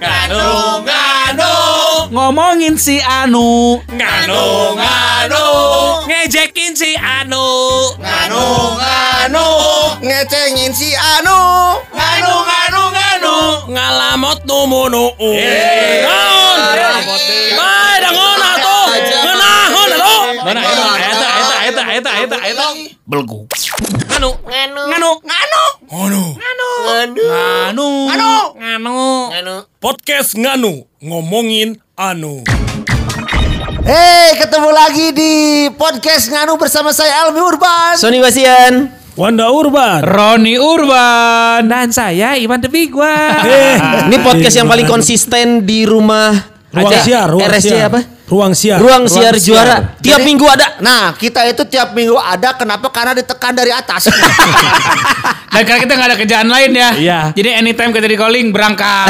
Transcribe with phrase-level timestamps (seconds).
[0.00, 1.52] Nganu, nganu,
[2.10, 3.78] Ngomongin si Anu.
[3.86, 4.42] nganu,
[4.74, 5.44] nganu,
[6.10, 7.46] Ngejekin si Anu.
[8.02, 8.42] nganu,
[8.82, 9.46] nganu,
[10.02, 11.38] ngecengin si Anu.
[11.94, 13.34] nganu, nganu, nganu.
[13.70, 15.04] Ngalamot numunu.
[16.02, 16.58] Naon?
[17.54, 18.86] Bae dangon atuh.
[19.22, 20.22] Ngeunahon atuh.
[20.44, 20.60] Mana
[20.98, 21.23] eta
[21.94, 22.98] eta eta eta eta eta eta.
[23.06, 23.46] Belgu.
[24.18, 24.30] Anu.
[24.42, 24.82] Nganu.
[24.90, 25.10] Nganu.
[25.22, 26.22] Nganu.
[26.34, 27.88] Nganu, Nganu.
[28.58, 28.98] Nganu.
[29.30, 29.54] Nganu.
[29.78, 32.42] podcast nganu ngomongin anu.
[33.86, 35.32] Hei, ketemu lagi di
[35.78, 37.94] podcast Nganu bersama saya Almi Urban.
[37.94, 38.90] Sony Basian.
[39.14, 40.02] Wanda Urban.
[40.02, 43.38] Roni Urban dan saya Iwan Debigwa.
[44.10, 46.34] Ini podcast yang paling konsisten di rumah
[46.74, 46.98] Ruang aja.
[47.06, 47.86] siar, ruang RSC siar.
[47.86, 48.00] apa?
[48.24, 48.80] Ruang siar.
[48.80, 50.00] Ruang siar juara.
[50.00, 50.80] Tiap Jadi- minggu ada.
[50.80, 52.88] Nah, kita itu tiap minggu ada kenapa?
[52.88, 54.08] Karena ditekan dari atas.
[54.08, 56.90] Dan karena kita nggak ada kerjaan lain ya.
[56.96, 57.20] Iya.
[57.30, 59.08] Jadi anytime kita di calling berangkat.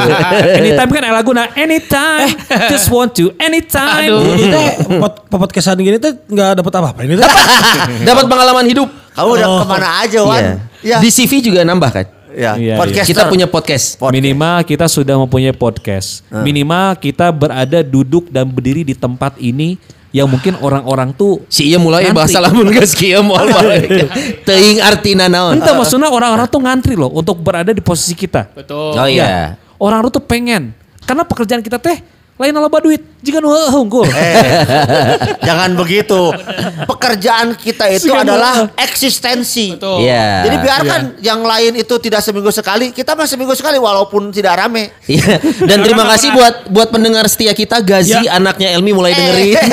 [0.60, 2.32] anytime kan lagu nah anytime
[2.66, 4.08] just want to anytime.
[4.08, 4.24] Aduh.
[4.24, 7.20] Ini teh pot- podcastan gini teh nggak dapat apa-apa ini.
[8.08, 8.88] Dapat pengalaman hidup.
[9.12, 9.58] Kamu udah Oh.
[9.60, 10.40] ke mana aja, Wan?
[10.80, 10.96] Iya.
[10.96, 10.98] Ya.
[10.98, 12.06] Di CV juga nambah kan?
[12.34, 12.52] Ya.
[12.58, 13.10] Iya, Podcaster.
[13.14, 14.00] Kita punya podcast.
[14.00, 16.24] Minimal kita sudah mempunyai podcast.
[16.30, 21.76] Minimal kita berada duduk dan berdiri di tempat ini yang mungkin orang-orang tuh Si iya
[21.76, 22.16] mulai Ngantri.
[22.16, 23.52] bahasa lamun geus kieu moal
[24.48, 25.60] Teuing artina naon?
[25.60, 28.48] Entah maksudnya orang-orang tuh ngantri loh untuk berada di posisi kita.
[28.56, 28.96] Betul.
[28.96, 29.60] Oh iya.
[29.76, 30.72] Orang tuh pengen.
[31.04, 32.00] Karena pekerjaan kita teh
[32.38, 33.02] lain loba duit.
[33.18, 34.06] Jika nu unggul.
[34.06, 36.30] Eh, jangan begitu.
[36.86, 39.74] Pekerjaan kita itu adalah eksistensi.
[39.74, 40.06] Betul.
[40.06, 40.46] Iya.
[40.46, 44.94] Jadi biarkan yang lain itu tidak seminggu sekali, kita mah seminggu sekali walaupun tidak rame.
[45.10, 45.42] Iya.
[45.66, 48.38] Dan terima kasih buat buat pendengar setia kita Gazi Ya.
[48.38, 49.58] anaknya Elmi mulai dengerin.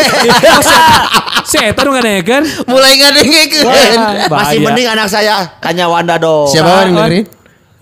[1.45, 1.93] Si eta nu
[2.25, 2.41] kan?
[2.65, 3.69] mulai ngadengekeun.
[3.69, 4.65] Masih Bahaya.
[4.65, 6.49] mending anak saya tanya Wanda dong.
[6.49, 7.25] Siapa yang dengerin?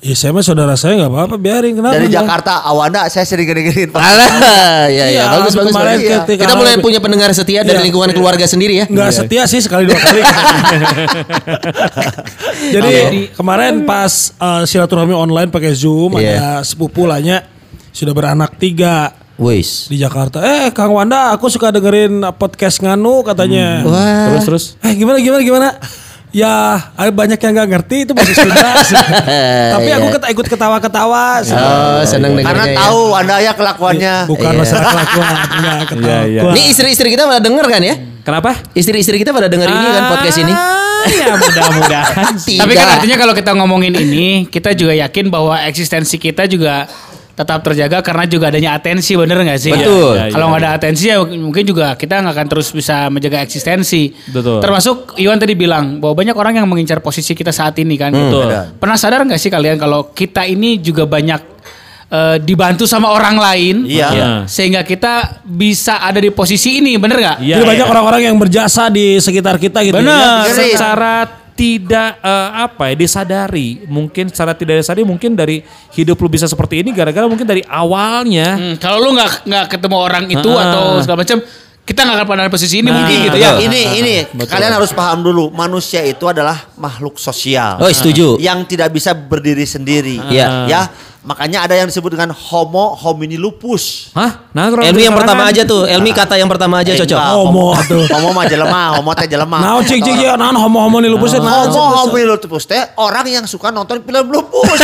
[0.03, 1.95] Ya saya mah saudara saya nggak apa-apa biarin kenapa?
[1.95, 2.13] Dari Bang?
[2.19, 3.87] Jakarta, Awanda saya sering gede-gedein.
[3.89, 5.71] Alah, ya ya Iya, bagus bagus.
[5.71, 6.09] kemarin bagus.
[6.19, 7.83] ketika- Kita mulai punya pendengar setia dari Iya.
[7.87, 8.85] lingkungan keluarga sendiri ya.
[8.85, 10.19] Nggak setia sih sekali dua kali.
[12.75, 12.93] Jadi
[13.31, 16.35] kemarin pas uh, silaturahmi online pakai Zoom Iya.
[16.35, 17.43] ada sepupu lahnya
[17.89, 19.87] sudah beranak tiga Wis.
[19.87, 20.43] di Jakarta.
[20.43, 23.81] Eh Kang Wanda, aku suka dengerin podcast nganu katanya.
[23.81, 24.29] Wah.
[24.29, 24.63] Terus terus.
[24.83, 25.67] Eh gimana gimana gimana?
[26.33, 28.73] Ya ada banyak yang nggak ngerti itu bahasa Sunda.
[29.77, 30.13] Tapi aku Iya.
[30.17, 31.45] ket- ikut ketawa-ketawa.
[31.45, 32.77] Oh, senang Karena dengarnya.
[32.81, 34.15] tahu Wanda ya kelakuannya.
[34.25, 34.57] Bukan Iya.
[34.57, 36.09] masalah kelakuan, enggak ketawa.
[36.09, 36.41] Iya, iya.
[36.49, 37.95] Ini istri-istri kita pada denger kan ya?
[38.23, 38.51] Kenapa?
[38.71, 40.49] Istri-istri kita pada denger ini kan podcast ini.
[40.49, 42.33] Ah, Ya mudah-mudahan.
[42.63, 46.87] Tapi kan artinya kalau kita ngomongin ini, kita juga yakin bahwa eksistensi kita juga
[47.33, 49.73] tetap terjaga karena juga adanya atensi, bener nggak sih?
[49.73, 50.13] Betul.
[50.21, 54.13] Ya, Kalau nggak ada atensi ya mungkin juga kita nggak akan terus bisa menjaga eksistensi.
[54.29, 54.61] Betul.
[54.61, 58.13] Termasuk Iwan tadi bilang bahwa banyak orang yang mengincar posisi kita saat ini kan.
[58.13, 58.77] Betul.
[58.77, 61.41] Pernah sadar nggak sih kalian kalau kita ini juga banyak
[62.13, 63.75] eh, dibantu sama orang lain?
[63.89, 64.07] Iya.
[64.13, 64.29] Iya.
[64.45, 67.37] Sehingga kita bisa ada di posisi ini, bener nggak?
[67.41, 67.57] Iya.
[67.57, 69.97] Jadi banyak orang-orang yang berjasa di sekitar kita gitu.
[69.97, 70.45] Benar.
[70.45, 70.53] ya.
[70.53, 70.77] Ngeri.
[70.77, 75.61] secara tidak eh, apa ya disadari mungkin secara tidak disadari mungkin dari
[75.93, 79.97] hidup lu bisa seperti ini gara-gara mungkin dari awalnya Hmm, kalau lu nggak nggak ketemu
[79.97, 80.63] orang itu Ah.
[80.67, 81.37] atau segala macam,
[81.83, 84.13] kita nggak akan pada posisi ini Nah, mungkin gitu Ya, ini ini
[84.47, 87.77] kalian harus paham dulu, manusia itu adalah makhluk sosial.
[87.77, 88.39] Oh, setuju.
[88.39, 90.17] Yang tidak bisa berdiri sendiri.
[90.31, 90.47] Iya.
[90.65, 90.81] Ya,
[91.23, 94.11] makanya ada yang disebut dengan homo homini lupus.
[94.11, 95.83] hah nah Elmi yang pertama aja tuh.
[95.83, 97.15] Elmi kata yang pertama aja Eh, cocok.
[97.15, 98.03] enggak, Homo tuh.
[98.09, 99.57] Homo mah jelema, homo teh jelema.
[99.57, 101.39] Nah, cik cik ya, naon homo-homo nih lupusnya.
[101.39, 101.99] naon, Homo cik.
[102.05, 104.79] homini lupus teh orang yang suka nonton film lupus.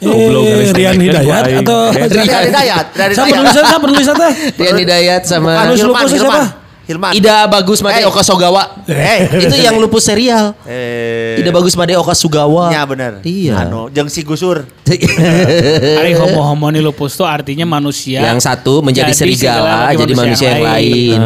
[0.00, 4.32] Goblok, Eh, garis Rian Hidayat atau Dari Hidayat, dari Siapa penulisan siapa penulisan teh?
[4.56, 6.40] Rian Hidayat sama Anu lupusnya Hilman.
[6.40, 6.59] siapa?
[6.90, 7.14] Hilman.
[7.14, 8.10] Ida Bagus Made Eh.
[8.10, 8.82] Oka Sogawa.
[8.84, 10.58] Eh, Itu yang lupus serial.
[10.66, 12.74] eh, Ida Bagus Made Oka Sugawa.
[12.74, 13.22] Ya bener.
[13.22, 13.62] Iya.
[13.62, 14.66] Anu, jeung si Gusur.
[16.02, 18.18] Ari homo homoni lupus itu artinya manusia.
[18.20, 21.20] yang satu menjadi Jadi serigala, jadi manusia yang lain.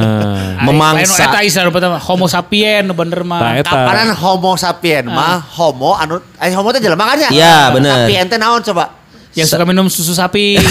[0.61, 1.25] Memangsa.
[1.25, 3.57] Lain eta istilah pertama homo sapien bener mah.
[3.57, 3.73] eta.
[3.73, 7.31] Kapanan homo sapien mah homo anu eh homo teh jelema kan ya?
[7.33, 8.05] Iya, bener.
[8.05, 9.04] Sapien teh naon coba?
[9.35, 10.55] Yang suka minum susu sapi.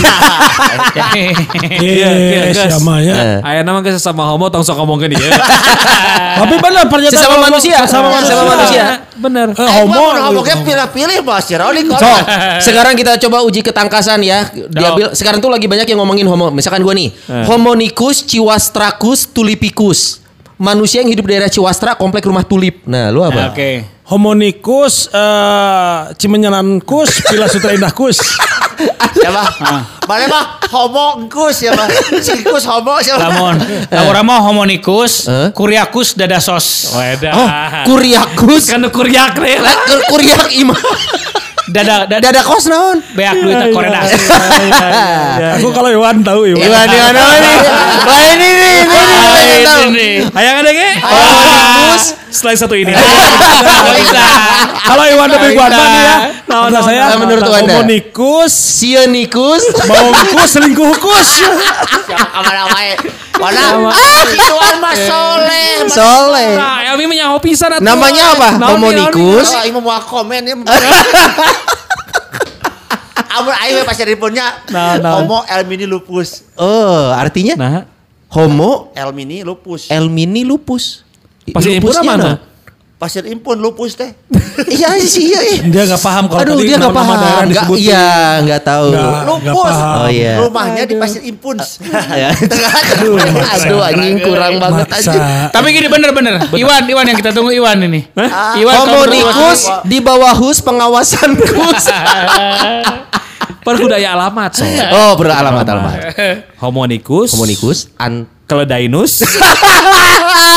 [1.14, 2.72] Iya, iya, Eh, guys.
[2.72, 3.14] siapa ya?
[3.14, 3.38] Eh.
[3.44, 5.20] Aya nama geus sama homo tong sok ngomongkeun ieu.
[6.40, 8.36] Tapi benar pernyataan Sesama homo- manusia, Sesama manusia.
[8.42, 8.86] manusia.
[9.14, 9.48] Bener.
[9.52, 10.20] Eh, Homo homo.
[10.34, 12.10] homo ge pilih-pilih Mas Roni So,
[12.62, 14.48] sekarang kita coba uji ketangkasan ya.
[14.50, 16.50] Diambil sekarang tuh lagi banyak yang ngomongin homo.
[16.50, 17.14] Misalkan gua nih,
[17.46, 20.24] Homonicus ciwastracus tulipicus.
[20.56, 22.86] Manusia yang hidup di daerah Ciwastra, komplek rumah tulip.
[22.86, 23.52] Nah, lu apa?
[23.52, 23.84] Oke.
[24.04, 28.20] Homonikus, eh Cimenyanankus, Pila Sutra Indahkus.
[29.24, 29.44] Siapa?
[30.04, 31.88] Mana mah homo engkus ya Bang.
[32.20, 33.32] Sikus homo siapa?
[33.32, 33.56] Lamun,
[33.88, 35.48] lamun mah homonikus, Eh?
[35.56, 36.92] kuriakus dadasos.
[36.92, 37.32] Wedah.
[37.32, 37.48] Oh,
[37.88, 38.76] kuriakus.
[38.76, 39.56] Kan kuriak deh.
[40.12, 40.76] Kuriak ima.
[41.72, 43.00] Dada dada Dada kos naon?
[43.16, 44.12] beak duit koredas.
[45.64, 46.60] Aku kalau Iwan tahu Iwan.
[46.68, 47.58] Iwan Iwan nih?
[48.04, 49.00] Wah ini nih, ini
[49.64, 50.14] Ah, ini nih.
[50.36, 50.90] Hayang ada ge?
[51.00, 52.04] Homonikus.
[52.34, 52.90] Selain satu ini.
[54.90, 56.16] Kalau Iwan lebih kuat nih ya.
[56.50, 57.78] Nah, saya nah, menurut Wanda.
[57.78, 59.62] Homonikus, Sionikus.
[59.86, 61.30] baukus, selingkuhkus.
[63.38, 63.64] Mana?
[64.26, 65.70] Si Iwan mah soleh.
[65.88, 66.50] Soleh.
[66.58, 67.78] Nah, Elmi menyaho pisan.
[67.78, 68.50] Namanya apa?
[68.74, 69.54] Homonikus.
[69.54, 70.56] Kalau Aing mau komen ya.
[73.34, 75.18] Amun Aing we pas teleponnya Nah, nah.
[75.18, 76.46] homo elmini lupus.
[76.54, 77.90] Oh, artinya Nah,
[78.30, 79.90] homo Elmini lupus.
[79.90, 81.02] elmini lupus.
[81.50, 82.40] Pasir impun mana?
[82.96, 84.16] Pasir impun lupus teh.
[84.54, 85.42] Iya sih iya.
[85.44, 85.60] iya.
[85.66, 87.50] Dia nggak paham kalau Aduh tadi dia nggak nama-nama paham.
[87.50, 88.06] daerah iya
[88.40, 88.88] nggak tahu.
[89.26, 89.66] Lupus.
[89.66, 89.98] paham.
[89.98, 90.34] Oh iya.
[90.40, 91.58] Rumahnya di Pasir Impun.
[92.22, 92.30] Ya.
[93.60, 95.10] Aduh anjing kurang banget Maksa.
[95.10, 95.22] aja.
[95.50, 96.38] Tapi gini bener-bener.
[96.54, 98.06] Iwan, Iwan yang kita tunggu Iwan ini.
[98.56, 101.86] Iwan kamu Homonikus berdua- di bawah hus pengawasan kus.
[103.64, 104.64] Perkudaya alamat so.
[104.92, 105.98] Oh, beralamat alamat.
[106.60, 107.32] Homonikus.
[107.34, 109.14] Homonikus an Keledainus.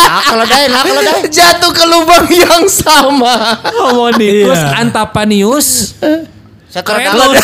[0.07, 1.29] Nah, kalau dai, nah kalau dai.
[1.29, 3.59] jatuh ke lubang yang sama.
[3.69, 4.55] Homonikus.
[4.55, 4.79] Iya.
[4.79, 5.69] Antapanius.
[6.67, 7.27] Setra Keren dago.
[7.27, 7.35] lu.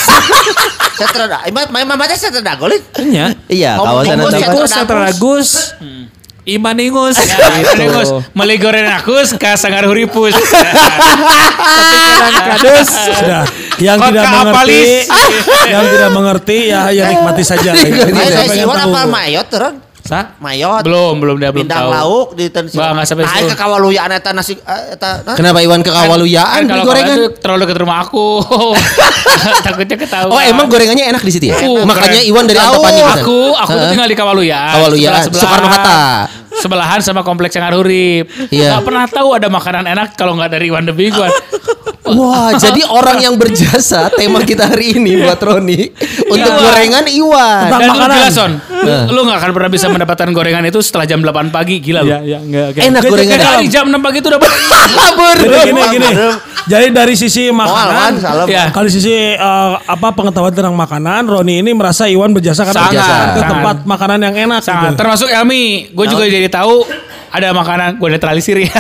[0.95, 1.43] Setra dago.
[1.45, 2.81] Iman main mamanya setra dago lin.
[3.05, 3.35] Nya.
[3.45, 4.47] Iya, kawasan Homonikus, apa?
[4.47, 4.71] Homonikus.
[4.73, 5.51] Satragus.
[6.43, 7.17] Imaningus.
[7.19, 8.09] Ya, Imaningus.
[8.33, 10.33] Meli goreng akus ka sangar huripus.
[12.49, 12.89] Kadus.
[12.89, 13.45] Sudah.
[13.79, 14.81] Yang Kota tidak mengerti,
[15.67, 17.71] yang tidak mengerti ya ya nikmati saja.
[17.75, 18.13] Iya, Gitu.
[18.13, 18.89] Saya saya si pengen Iwan tahu.
[18.89, 19.73] apa mayot terus?
[20.03, 20.35] Sa?
[20.37, 20.83] Mayot.
[20.83, 21.95] belum, belum dia belum Bintang tahu.
[21.95, 23.49] lauk di ten Bah, nggak sampai Nah, situ.
[23.49, 25.35] ke kawaluyaan eta nasi eh, eta nah.
[25.35, 27.15] Kenapa Iwan ke kawaluyaan Kan beli kalau gorengan?
[27.15, 28.27] itu terlalu dekat rumah aku.
[29.65, 30.33] Takutnya ketahuan.
[30.33, 31.57] Oh emang gorengannya enak di situ ya?
[31.61, 32.29] Uh, Makanya keren.
[32.29, 33.15] Iwan dari Tahu, Antapani sana?
[33.17, 34.75] Aku, aku tuh tinggal di Kawaluyaan.
[34.75, 35.41] Kawaluyaan, Sebelah-sebelahan.
[35.41, 35.99] Soekarno-Hatta.
[36.53, 38.27] Sebelahan sama kompleks yang Hurip.
[38.51, 38.77] Iya.
[38.77, 41.33] Gak pernah tahu ada makanan enak kalau nggak dari Iwan the Big One.
[42.03, 45.87] Wah, jadi orang yang berjasa tema kita hari ini buat Roni
[46.27, 46.59] untuk Iya.
[46.59, 47.63] gorengan Iwan.
[47.63, 48.17] Tentang Dan lu makanan.
[48.19, 51.79] gila Son, lu, lu gak akan pernah bisa mendapatkan gorengan itu setelah jam 8 pagi.
[51.79, 52.11] Gila lu.
[52.11, 52.75] Ya, ya, enggak.
[52.75, 52.87] enggak.
[52.91, 53.39] Enak gorengan.
[53.39, 54.41] Kali jam 6 pagi itu udah
[54.99, 55.37] Kabur.
[55.39, 56.09] Jadi gini gini.
[56.63, 58.47] Jadi dari sisi kan makanan, salam.
[58.47, 58.65] Ya.
[58.71, 63.15] Kali sisi eh, apa pengetahuan tentang makanan, Roni ini merasa Iwan berjasa karena Sangat, berjasa
[63.33, 64.61] ke tempat makanan yang enak.
[64.61, 64.91] Sangat.
[64.91, 64.99] gitu.
[64.99, 66.83] Termasuk Elmi, gue juga jadi tahu
[67.33, 68.69] ada makanan gue netralisir ya.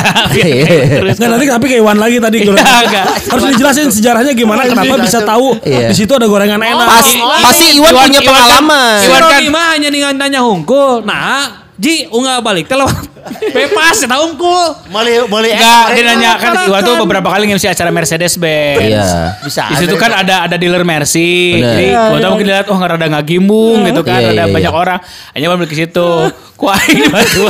[1.01, 2.37] Terus Nggak, nanti tapi ke Iwan lagi tadi.
[2.39, 2.83] Iya, gorengan.
[2.85, 3.07] enggak.
[3.27, 5.89] Harus dijelasin sejarahnya gimana, kenapa bisa tahu Iya.
[5.89, 6.85] di situ ada gorengan enak.
[6.85, 7.09] Pas,
[7.43, 8.99] pasti Iwan, punya Iwan kan- pengalaman.
[9.03, 11.01] Iwan kan- hanya ningan nanya hungkul.
[11.03, 12.95] Nah, Ji, unggah balik teh lewat
[13.57, 14.71] bebas ya unggul.
[14.87, 18.85] Meuli meuli Enggak, dia nanya kan Iwan tuh beberapa kali nge-MC acara Mercedes Benz.
[18.93, 19.03] Iya.
[19.43, 19.67] Bisa.
[19.67, 21.59] Di situ kan ada ada dealer Mercy.
[21.59, 21.73] Bener.
[21.75, 24.31] Jadi Iya, gua iya, tahu mungkin dilihat oh nggak ada nggak gimbung gitu kan, Iya,
[24.31, 24.79] ada iya, banyak iya.
[24.79, 24.99] orang.
[25.33, 26.11] Hanya beli ke situ.
[26.61, 27.45] Kuain batu.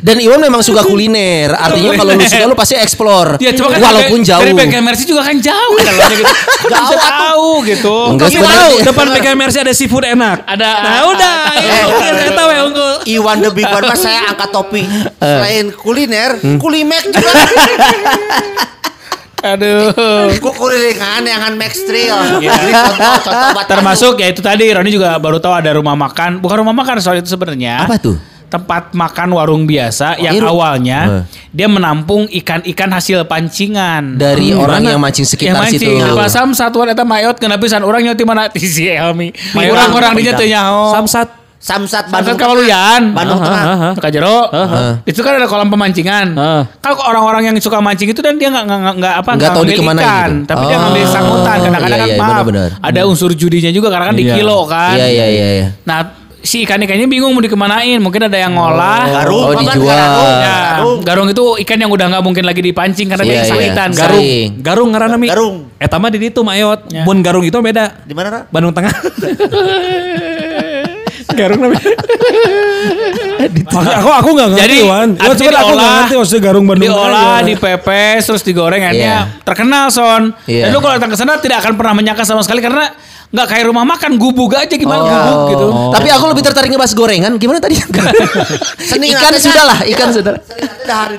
[0.00, 1.52] Dan Iwan memang suka kuliner.
[1.52, 3.36] Artinya kalau lu suka lu pasti explore.
[3.38, 4.56] Ya cuma kan Walaupun dari- jauh.
[4.56, 6.34] Dari Mercy juga kan jauh jalannya gitu.
[6.66, 7.96] Kan bisa tahu gitu.
[8.12, 10.44] Enggak, tahu depan PK Mercy ada seafood enak.
[10.44, 11.34] Ada Nah, udah.
[11.90, 12.94] Itu kita tahu ya unggul.
[13.06, 14.82] Iwan the Big One mah saya angkat topi.
[15.18, 17.32] Selain kuliner, kulimek juga.
[19.46, 19.92] Aduh.
[20.42, 22.16] Kulilingan yang Max Trail.
[22.42, 26.74] Jadi contoh Termasuk ya itu tadi Roni juga baru tahu ada rumah makan, bukan rumah
[26.74, 27.86] makan soal itu sebenarnya.
[27.86, 28.16] Apa tuh?
[28.46, 31.22] Tempat makan warung biasa yang Iya, Ru- awalnya Eh.
[31.50, 34.14] dia menampung ikan-ikan hasil pancingan.
[34.14, 34.90] Dari orang Mana?
[34.92, 35.82] yang mancing sekitar yang mancing.
[35.98, 36.14] situ.
[36.14, 39.34] Nah, Sam satuan eta mayot kenapa pisan orang nyoti mana ti si Elmi.
[39.52, 40.90] Orang-orang dinya teu nyaho.
[40.92, 41.28] Samsat.
[41.56, 42.38] Samsat Samsat Bandung.
[42.38, 43.02] Kawaluyan.
[43.10, 43.64] Bandung Tengah.
[43.66, 43.90] aha.
[43.96, 44.46] Ka jero.
[44.46, 44.90] Heeh.
[45.04, 46.36] Itu kan ada kolam pemancingan.
[46.78, 49.74] Kalau orang-orang yang suka mancing itu dan dia nggak nggak nggak apa Nggak tahu ngambil
[49.74, 50.46] dikemanain ikan, gitu.
[50.46, 51.56] tapi dia Oh, ngambil sangutan.
[51.58, 52.70] Kadang-kadang iya, kan iya, maaf, benar-benar.
[52.78, 54.34] ada unsur judinya juga karena kan di Iya.
[54.36, 54.94] kilo kan.
[54.94, 55.46] Iya iya iya.
[55.56, 55.66] iya.
[55.82, 55.98] Nah
[56.46, 57.98] si ikan-ikannya bingung mau dikemanain.
[57.98, 59.04] Mungkin ada yang ngolah.
[59.20, 59.42] Garung.
[59.42, 59.82] Oh, dijual.
[59.84, 60.38] garung.
[60.38, 60.58] Ya,
[61.02, 63.50] garung itu ikan yang udah nggak mungkin lagi dipancing karena Iya, dia iya.
[63.50, 63.88] sakitan.
[63.90, 64.22] Garung.
[64.22, 64.62] Garung.
[64.62, 65.26] Garung ngaranna mi.
[65.26, 65.56] Garung.
[65.76, 66.86] Eta mah di ditu mayot.
[66.88, 67.02] Ya.
[67.02, 68.00] Mun garung itu beda.
[68.00, 68.40] Di mana, Ra?
[68.48, 68.94] Bandung Tengah.
[71.36, 71.92] garung namanya.
[74.00, 74.76] Aku aku nggak ngerti Jadi.
[74.80, 77.44] Iwan artinya sebenarnya aku nggak diolah, ngerti maksudnya garung Bandung diolah, aja.
[77.44, 79.44] dipepes, terus digoreng akhirnya Iya.
[79.44, 80.22] terkenal son.
[80.48, 80.62] Iya.
[80.64, 82.88] Dan lu kalau datang ke sana tidak akan pernah menyangka sama sekali karena
[83.26, 85.66] nggak kayak rumah makan gubuk aja gimana gubuk gitu.
[85.90, 87.32] Tapi aku lebih tertarik ngebahas gorengan.
[87.36, 87.74] Gimana tadi?
[89.06, 90.34] Ikan sudah lah, ikan sudah.
[90.86, 91.18] Hari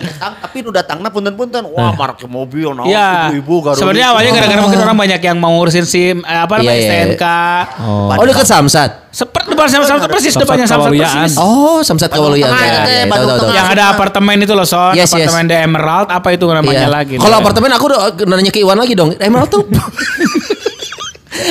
[0.00, 1.60] datang, tapi nu datangna punten-punten.
[1.68, 3.28] Wah, marke mobil naon Iya.
[3.30, 3.74] ibu-ibu.
[3.74, 4.12] Sebenarnya itu.
[4.14, 7.04] awalnya gara-gara mungkin orang banyak yang mau ngurusin SIM eh, apa namanya Iya, iya, iya.
[7.12, 7.24] STNK.
[8.16, 8.90] Oh dekat Samsat.
[9.10, 11.12] Seperti depan sama persis Samsat depannya sama Kawaluyaan.
[11.20, 11.34] persis.
[11.36, 12.54] Oh Samsat Kawaluyaan.
[12.54, 13.04] Ya, ya.
[13.04, 13.52] Tengah.
[13.52, 15.12] Yang ada apartemen itu loh son, Yes, yes.
[15.12, 17.14] apartemen The Emerald apa itu namanya lagi?
[17.18, 19.12] Kalau apartemen aku udah nanya ke Iwan lagi dong.
[19.18, 19.62] Emerald tuh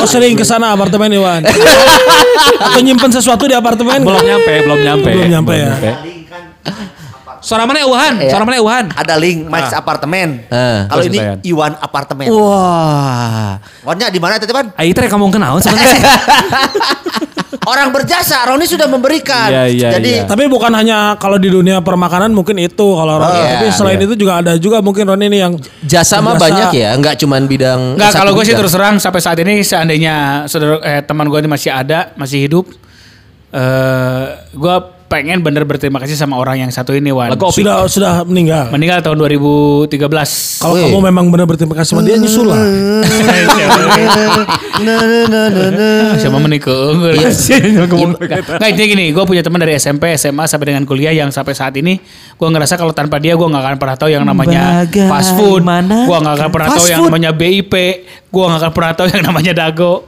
[0.04, 1.42] Oh sering ke sana apartemen Iwan.
[1.48, 4.04] Atau nyimpen sesuatu di apartemen?
[4.04, 5.10] Belum nyampe, belum nyampe.
[5.10, 5.72] Belum nyampe ya.
[7.48, 8.20] Suara mana Wuhan?
[8.20, 8.34] Iya.
[8.34, 8.86] Suara mana Wuhan?
[8.92, 10.44] Ada link Max apartemen.
[10.52, 10.90] Ah.
[10.92, 11.38] Kalau ini Percetayan.
[11.48, 12.28] Iwan apartemen.
[12.34, 13.62] Wah.
[13.88, 14.74] Warnya di mana tadi Pan?
[14.76, 15.96] Ayo teh kamu kenal sebenarnya.
[17.68, 19.52] Orang berjasa, Roni sudah memberikan.
[19.52, 20.24] Iya, iya, Jadi iya.
[20.24, 23.36] Tapi bukan hanya kalau di dunia permakanan mungkin itu kalau Roni.
[23.44, 26.96] iya, Tapi selain itu juga ada juga mungkin Roni ini yang Jasa mah banyak ya,
[26.96, 28.00] nggak cuman bidang.
[28.00, 31.40] Enggak, satu kalau gue sih terus terang sampai saat ini seandainya saudara eh, teman gue
[31.44, 32.72] ini masih ada, masih hidup,
[33.52, 34.24] eh
[34.56, 34.76] gue
[35.08, 37.32] pengen bener berterima kasih sama orang yang satu ini, Wan.
[37.52, 38.70] Sudah sudah meninggal.
[38.76, 39.88] Meninggal tahun 2013.
[40.62, 42.60] Kalau kamu memang benar berterima kasih sama dia nyusul lah.
[46.22, 46.92] Siapa menikah?
[47.16, 47.32] Iya.
[48.62, 51.74] Nggak intinya gini, gue punya teman dari SMP, SMA sampai dengan kuliah yang sampai saat
[51.80, 51.98] ini
[52.38, 56.18] gue ngerasa kalau tanpa dia gue nggak akan pernah tahu yang namanya fast food, gue
[56.22, 57.74] nggak akan pernah tahu yang namanya BIP,
[58.30, 60.06] gue nggak akan pernah tahu yang namanya dago.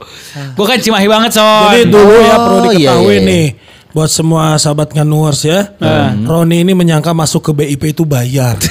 [0.54, 1.74] Gue kan cimahi banget son.
[1.74, 3.30] Jadi dulu ya perlu Oh, iya, diketahui iya, iya.
[3.30, 3.46] nih
[3.90, 5.74] buat semua sahabat nganuers ya.
[6.24, 8.56] Roni ini menyangka masuk ke BIP itu bayar.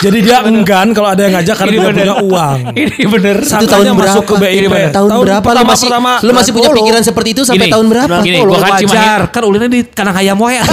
[0.00, 1.92] Jadi dia enggan kalau ada yang ngajak karena bener.
[1.92, 2.58] punya uang.
[2.80, 3.36] Ini bener.
[3.44, 4.40] Sangkanya tahun masuk berapa?
[4.40, 4.56] ke BIP.
[4.56, 4.88] Ini bener.
[4.88, 5.46] Tahun, berapa?
[5.52, 6.78] Lu masih, pertama, lu masih punya 90.
[6.80, 8.16] pikiran seperti itu sampai Gini, tahun berapa?
[8.24, 8.96] Gini, gue kan cimahi.
[8.96, 10.58] Wajar, kan ulirnya di kandang ayam wae.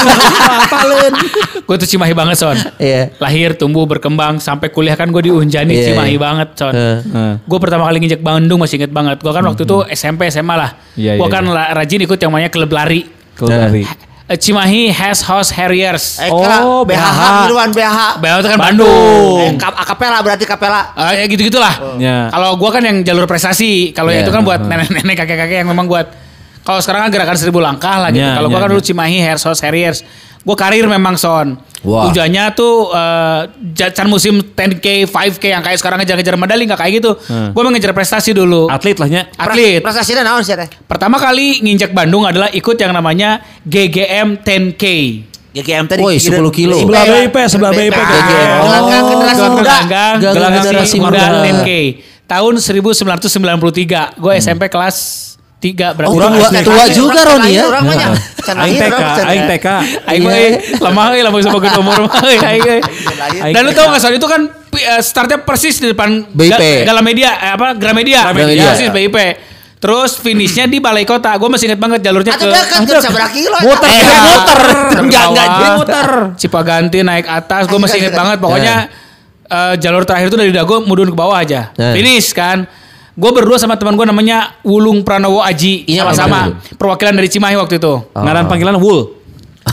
[1.69, 2.57] Gue tuh cimahi banget son.
[2.81, 3.13] Iya.
[3.21, 6.73] Lahir, tumbuh, berkembang sampai kuliah kan gue di Unjani Iya, cimahi banget son.
[6.73, 7.33] Heeh.
[7.45, 9.21] Gue pertama kali nginjek Bandung masih inget banget.
[9.21, 10.73] Gue kan waktu itu SMP SMA lah.
[10.97, 11.53] Iya, gue iya, kan iya.
[11.53, 13.05] la- rajin ikut yang namanya klub lari.
[13.37, 13.85] Kelari.
[13.85, 16.21] Eh, Cimahi Has House Harriers.
[16.21, 17.21] Eh, Oh, oh, BHH, BHH.
[17.47, 18.01] Miluan BHH.
[18.21, 19.49] Bayo itu kan Eh, Bandung.
[19.57, 20.93] kap- akapela berarti kapela.
[20.93, 21.97] Eh, ya gitu-gitulah.
[21.97, 22.29] Ya.
[22.29, 24.29] Kalau gua kan yang jalur prestasi, kalau yang Iya.
[24.29, 26.13] itu kan buat nenek-nenek kakek-kakek yang memang buat
[26.69, 28.21] kalau sekarang kan gerakan seribu langkah lah gitu.
[28.21, 28.73] Ya, kalau gua ya, kan ya.
[28.77, 29.99] dulu Cimahi Hair House Harriers.
[30.45, 31.57] Gua karir memang son.
[31.81, 32.05] Wah.
[32.05, 33.41] Tujuannya tuh eh,
[33.73, 37.17] jacan musim 10k, 5k yang kayak sekarang ngejar-ngejar medali nggak kayak gitu.
[37.25, 37.57] Hmm.
[37.57, 38.69] Gua mau ngejar prestasi dulu.
[38.69, 39.21] Atlet lah nya.
[39.33, 39.81] Atlet.
[39.81, 40.69] Prestasinya naon sih teh?
[40.85, 44.85] Pertama kali nginjak Bandung adalah ikut yang namanya GGM 10K.
[45.49, 46.05] GGM tadi.
[46.05, 46.77] Woi, 10 kilo.
[46.77, 47.97] Sebelah BIP, sebelah BIP.
[47.97, 48.57] GGM.
[48.61, 49.75] Gelanggang generasi muda.
[50.21, 51.23] gelanggang generasi muda.
[51.41, 51.69] 10K.
[52.29, 54.21] Tahun 1993.
[54.21, 55.28] Gue SMP kelas
[55.59, 56.07] 3 berarti.
[56.07, 57.63] Oh, tua, tua juga orang Roni ya.
[57.67, 58.09] Orang banyak.
[58.39, 58.95] Can Aing TK,
[59.27, 59.67] aing TK.
[60.07, 62.63] Aing mah eh, lemah euy lamun sama gue umur mah euy, aing
[63.51, 66.87] Dan lu tau gak soal itu kan eh, startnya persis di depan BIP.
[66.87, 68.31] Galamedia eh, apa Gramedia.
[68.31, 68.71] Gramedia.
[68.71, 69.17] Persis BIP.
[69.79, 71.35] Terus finishnya di Balai Kota.
[71.35, 73.57] Gue masih inget banget jalurnya Atau ke dekat kan seberapa kilo?
[73.59, 74.59] Muter, Eh, muter.
[74.63, 74.99] muter.
[75.03, 75.75] Enggak, enggak, Bawah.
[75.75, 76.09] muter.
[76.35, 78.39] Cipaganti naik atas, gue masih inget banget.
[78.39, 78.75] Pokoknya
[79.43, 81.75] eh, jalur terakhir itu dari Dago mudun ke bawah aja.
[81.75, 81.95] Eh.
[81.95, 82.63] Finish kan.
[83.19, 85.83] Gue berdua sama teman gue namanya Wulung Pranowo Aji.
[85.83, 86.55] Iya, Sama-sama.
[86.55, 86.79] betul.
[86.79, 87.93] Perwakilan dari Cimahi waktu itu.
[88.15, 89.19] Ngaran panggilan Wul.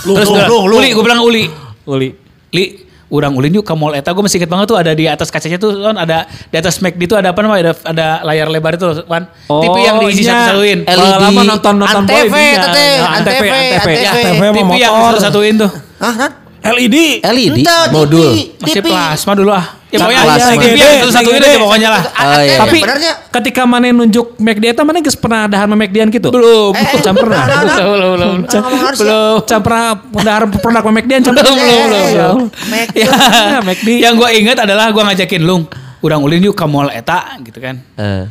[0.03, 1.47] Terus gua- Uli, gue bilang Uli.
[1.87, 2.11] Uli.
[2.51, 2.65] Li,
[3.07, 5.63] urang ulin yuk ke mall eta gue masih inget banget tuh ada di atas kacanya
[5.63, 8.87] tuh kan ada di atas McD itu ada apa namanya ada, ada layar lebar itu
[9.07, 10.51] kan TV yang diisi iya.
[10.51, 12.93] satu-satuin lama nonton nonton Antv, boy ini teteh.
[12.99, 13.79] Antv, Antv, Antv.
[13.79, 13.91] Antv.
[13.95, 15.11] Ya, TV mah TV yang motor.
[15.23, 15.71] satu-satuin tuh
[16.03, 16.15] Hah?
[16.19, 16.31] Hah?
[16.69, 16.97] LED.
[17.23, 18.27] LED Ente, modul.
[18.27, 18.37] TV.
[18.59, 18.87] masih TV.
[18.87, 20.53] plasma dulu ah ya pokoknya Plasma.
[20.59, 22.57] TV yang satu-satuin aja pokoknya lah Oh, iya.
[22.59, 26.29] Tapi Sebenarnya ketika mana nunjuk McD eta mana geus pernah dahar sama McD-an gitu?
[26.29, 27.39] belum Eh, eh, Can pernah.
[27.39, 27.77] nah, nah, nah.
[27.77, 28.61] belum belum belum ya.
[28.99, 29.87] belum Can pernah
[30.19, 32.47] dahar produk sama McD-an can belum belum Eh, belum eh.
[32.67, 32.89] Mac.
[32.93, 33.89] ya Ya, McD.
[33.97, 35.65] yang gue inget adalah gue ngajakin lung
[35.99, 38.25] urang ulin yuk ke mall eta gitu kan Eh.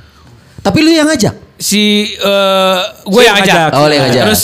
[0.58, 1.34] Tapi lu yang ngajak.
[1.56, 3.70] si eh gue Si yang ngajak.
[3.72, 4.24] Oh, yang ngajak.
[4.26, 4.44] Terus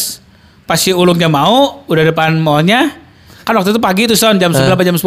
[0.63, 3.00] pas si ulungnya mau, udah depan mallnya.
[3.41, 5.01] Kan waktu itu pagi tuh son jam 9 apa jam 10.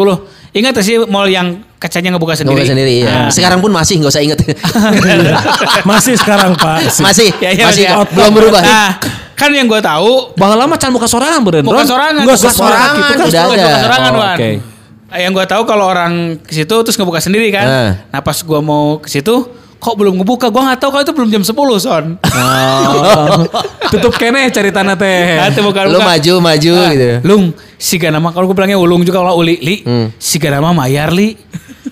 [0.53, 2.57] Ingat gak sih mall yang kacanya ngebuka sendiri?
[2.57, 3.07] Nggak sendiri ya.
[3.07, 3.29] Nah.
[3.29, 4.39] Sekarang pun masih nggak usah inget.
[5.85, 6.77] Masih sekarang Pak.
[7.05, 8.03] masih, Ya, ya, masih ya.
[8.05, 8.61] belum berubah.
[8.61, 8.89] Nah,
[9.33, 11.63] kan yang gue tahu Bang lama can buka sorangan beren.
[11.63, 11.87] bukan Ron.
[11.87, 12.95] sorangan, Enggak, bukan sorangan.
[12.95, 13.25] gitu kan.
[13.25, 13.69] Udah ada.
[13.81, 14.49] sorangan, Oh, oke.
[15.07, 17.65] Eh, Yang gue tahu kalau orang ke situ terus ngebuka sendiri kan.
[17.65, 17.91] Eh.
[18.09, 20.49] Nah pas gue mau ke situ, kok belum ngebuka?
[20.49, 22.05] Gue nggak tahu kalau itu belum jam 10 son.
[22.17, 23.45] Oh.
[23.93, 25.37] Tutup kene cari tanah teh.
[25.37, 27.07] Nah, itu bukan Lu maju maju Ah, gitu.
[27.23, 27.43] Lung,
[27.77, 30.09] si nama kalau gue bilangnya ulung juga kalau uli, li, Hmm.
[30.17, 31.37] si nama mayar li.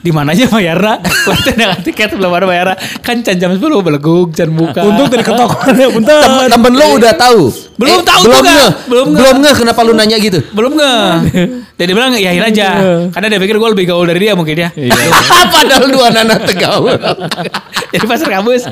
[0.04, 1.00] Di mana aja mayarna?
[1.00, 2.76] Berarti dengan tiket belum ada mayarna.
[3.00, 4.84] Kan can jam 10 belegug, can buka.
[4.84, 6.20] Untung tadi ketokannya bentar.
[6.20, 7.42] Tem- Temen lu udah tahu.
[7.80, 8.64] Belum tahu belum nge.
[8.92, 9.20] Belum nge.
[9.24, 10.44] Belum nge kenapa lu nanya gitu?
[10.52, 10.94] belum nge.
[11.80, 12.68] Jadi bilang yahin aja.
[13.16, 14.70] Karena dia pikir gue lebih gaul dari dia mungkin ya.
[15.48, 17.00] Padahal dua nana tegaul.
[17.90, 18.64] Jadi pasar kabus.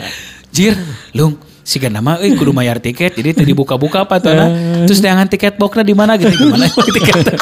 [0.50, 0.76] Jir,
[1.12, 4.50] lung, si nama euy kudu mayar tiket jadi tadi buka-buka apa tuh nah.
[4.84, 6.68] Terus dengan tiket boxnya di mana gitu gimana
[6.98, 7.40] tiket.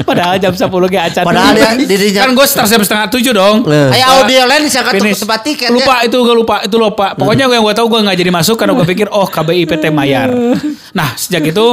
[0.00, 1.22] Padahal jam 10 ge acan.
[1.22, 1.52] Padahal
[1.90, 3.66] dirinya- kan gue start jam setengah tujuh dong.
[3.66, 3.92] Eh.
[3.92, 5.20] Ayo audio lain saya Finish.
[5.20, 6.08] tempat tiket lupa ya.
[6.08, 8.72] itu gue lupa itu lupa pokoknya gue yang gue tahu gue nggak jadi masuk karena
[8.72, 10.32] gue pikir oh KBI PT Mayar
[10.92, 11.66] nah sejak itu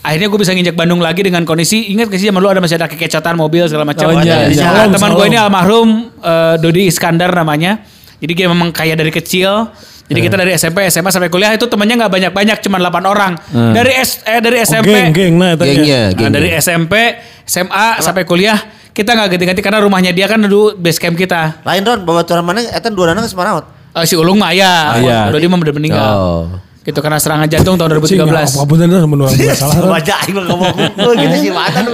[0.00, 2.74] akhirnya gue bisa nginjak Bandung lagi dengan kondisi ingat gak sih zaman dulu ada masih
[2.74, 4.88] ada kekecotan mobil segala macam Oh, iya, Nah, iya.
[4.88, 5.46] teman gue ini salom.
[5.46, 7.84] almarhum eh, Dodi Iskandar namanya
[8.20, 9.72] jadi dia memang kaya dari kecil
[10.04, 13.38] Jadi kita dari SMP, SMA sampai kuliah itu temannya nggak banyak-banyak, cuma 8 orang.
[13.46, 16.30] Dari S eh, dari Oh, SMP, geng, geng, nah itu Gengnya, Nah, gengnya.
[16.34, 16.94] dari SMP,
[17.46, 18.58] SMA sampai kuliah
[18.90, 21.62] kita nggak ganti-ganti karena rumahnya dia kan dulu base camp kita.
[21.62, 22.58] Lain Ron, bawa turun mana?
[22.58, 23.62] Eta dua dana semaraut.
[23.90, 25.18] Eh, si Ulung mah ya, Ah, iya.
[25.30, 26.10] udah dia mah udah meninggal.
[26.10, 26.42] Oh.
[26.80, 28.24] Gitu karena serangan jantung tahun 2013.
[28.24, 29.84] Apa bener menurut masalah.
[29.84, 29.92] Ron.
[29.92, 31.84] Baca aing ngomong gitu sih mata.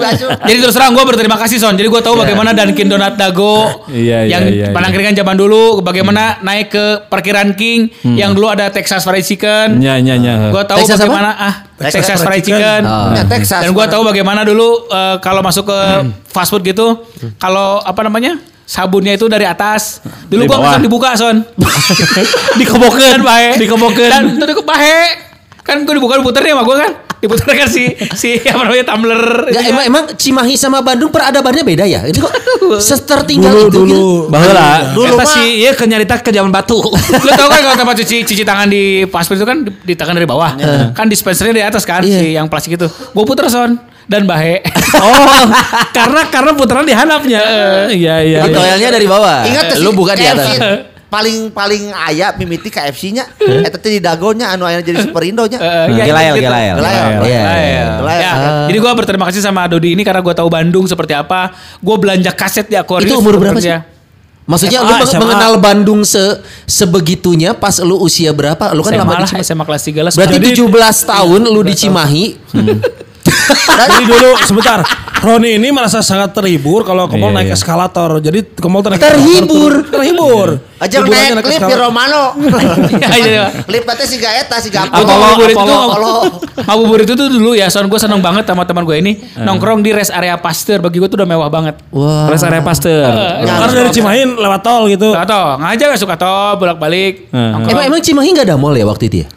[0.46, 1.74] Jadi terus terang gue berterima kasih Son.
[1.74, 4.74] Jadi gue tahu bagaimana Dunkin Donat Dago Iya, iya, yang iya, iya.
[4.74, 9.82] panangkringan zaman dulu, bagaimana naik ke parkiran King yang dulu ada Texas Fried Chicken.
[9.82, 10.54] Nya nya nya.
[10.54, 11.10] Gue tahu Texas apa?
[11.10, 12.80] bagaimana ah Texas, Texas Fried Fried Chicken.
[12.86, 13.10] Oh.
[13.10, 13.60] Ya, Texas.
[13.66, 15.78] Dan gue tahu bagaimana dulu eh, kalau masuk ke
[16.30, 17.02] fast food gitu,
[17.42, 20.02] kalau apa namanya sabunnya itu dari atas.
[20.26, 20.72] Dulu Dari bawah.
[20.74, 21.46] kan dibuka son.
[22.58, 23.56] Dikebokeun, bahe.
[23.56, 24.10] dikebokeun.
[24.10, 25.00] Dan itu di bahe.
[25.62, 26.92] Kan gue dibuka diputer nih sama gue kan.
[27.16, 29.22] Diputer kan si si apa namanya tumbler.
[29.48, 29.88] Itu emang kan.
[29.88, 32.04] emang Cimahi sama Bandung peradabannya beda ya?
[32.04, 32.30] Ini kok
[32.76, 33.86] setertinggal Dulu itu dulu.
[33.88, 34.06] gitu.
[34.28, 36.78] Baheula, Dulu eta mah- sih ieu ke nyarita ke zaman batu.
[37.24, 40.24] Lu tau kan kalau tempat cuci cuci tangan di paspor itu kan di- ditekan dari
[40.24, 40.54] bawah.
[40.92, 42.14] Kan dispensernya di atas kan Iya.
[42.16, 42.86] si yang plastik itu.
[42.86, 43.74] Gue puter son
[44.06, 44.62] dan bahe.
[45.04, 45.44] oh,
[45.90, 47.42] karena karena putaran dihanapnya.
[47.90, 48.40] Iya iya.
[48.46, 48.56] Jadi iya.
[48.56, 49.42] toelnya dari bawah.
[49.46, 50.56] Ingat Eh, lu si buka di atas.
[51.06, 55.58] Paling paling aya mimiti KFC-nya eta teh di dagonya anu aya jadi superindo nya.
[55.62, 56.44] Eh, iya, Gelael, gitu.
[56.50, 56.74] gelael.
[56.82, 57.06] Gelael.
[57.22, 57.42] Iya.
[57.46, 58.20] Ya, Gelael.
[58.20, 58.32] ya.
[58.66, 61.54] Jadi gue berterima kasih sama Dodi ini karena gue tahu Bandung seperti apa.
[61.78, 63.10] Gue belanja kaset di Aquarius.
[63.10, 63.70] Itu umur berapa sih?
[64.46, 65.22] Maksudnya SMA, lu SMA.
[65.26, 66.22] mengenal Bandung se
[66.70, 68.70] sebegitunya pas lu usia berapa?
[68.78, 69.42] Lu kan SMA lama di Cimahi.
[69.42, 70.10] SMA kelas 3 lah.
[70.14, 72.24] Berarti Jadi- 17 tahun lu di Cimahi.
[73.48, 74.80] Jadi dulu sebentar.
[75.16, 77.56] Roni ini merasa sangat terhibur kalau ke mall Iya, naik iya.
[77.56, 78.20] eskalator.
[78.20, 79.72] Jadi ke mall tuh naik Terhibur.
[79.72, 80.48] eskalator Terhibur.
[80.76, 81.74] Aja naik klip di.
[81.74, 82.24] Romano.
[82.36, 83.44] Iya, iya.
[83.64, 84.92] Klip teh si eta si Gapo.
[84.92, 86.14] Gue tuh ngabubur itu Apollo.
[86.56, 89.90] ngabubur itu tuh dulu ya son gue seneng banget sama teman gue ini nongkrong di
[89.90, 92.28] rest area Pasteur bagi gue tuh udah mewah banget Wah.
[92.28, 93.08] Rest area Pasteur.
[93.40, 95.10] Karena dari Cimahi lewat tol gitu.
[95.10, 97.64] Gak tau ngajak suka tol bolak balik Hmm.
[97.64, 99.28] Emang emang Cimahi nggak ada mall ya waktu itu ya?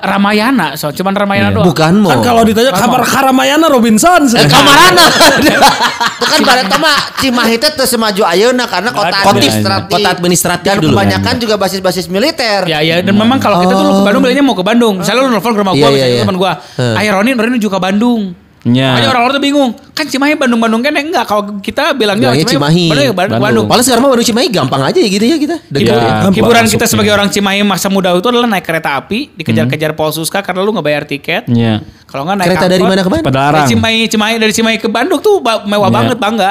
[0.00, 2.10] Ramayana so cuman Ramayana doang Bukan mall.
[2.16, 4.24] Kan kalau ditanya kamar Karamayana Robinson.
[4.32, 5.04] Eh, kamarana.
[5.40, 9.92] Itu kan pada mah Cimahi teh teu semaju ayeuna karena kota Kotif, administratif.
[9.92, 10.96] kota administratif Dan dulu.
[10.96, 12.64] kebanyakan juga basis-basis militer.
[12.64, 14.94] Ya ya dan memang kalau kita tuh lu ke Bandung bilangnya mau ke Bandung.
[15.04, 16.22] Misalnya lu nelfon ke rumah Iya, gua iya, misalnya iya.
[16.24, 16.52] teman gua.
[16.96, 18.22] Ayo Roni, Roni menuju ke Bandung.
[18.60, 18.92] Nya.
[18.92, 19.70] Makanya orang-orang tuh bingung.
[19.96, 21.24] Kan Cimahi Bandung-Bandung kan enggak.
[21.24, 22.86] Kalau kita bilangnya Bilangnya Cimahi.
[22.88, 23.40] Bandung, ya, Bandung.
[23.40, 23.66] Bandung.
[23.66, 25.56] Paling sekarang mah Bandung Cimahi gampang aja ya gitu ya kita.
[25.72, 25.96] Ya.
[25.96, 26.86] Gampang hiburan kita masuknya.
[26.86, 30.84] sebagai orang Cimahi masa muda itu adalah naik kereta api, dikejar-kejar Polsuska karena lu nggak
[30.84, 31.48] bayar tiket.
[31.48, 31.80] Nya.
[32.04, 33.22] Kalau nggak naik Kereta dari angkot, mana ke mana?
[33.54, 35.96] Dari Cimahi, Cimahi dari Cimahi ke Bandung tuh mewah Iya.
[35.96, 36.50] banget bangga.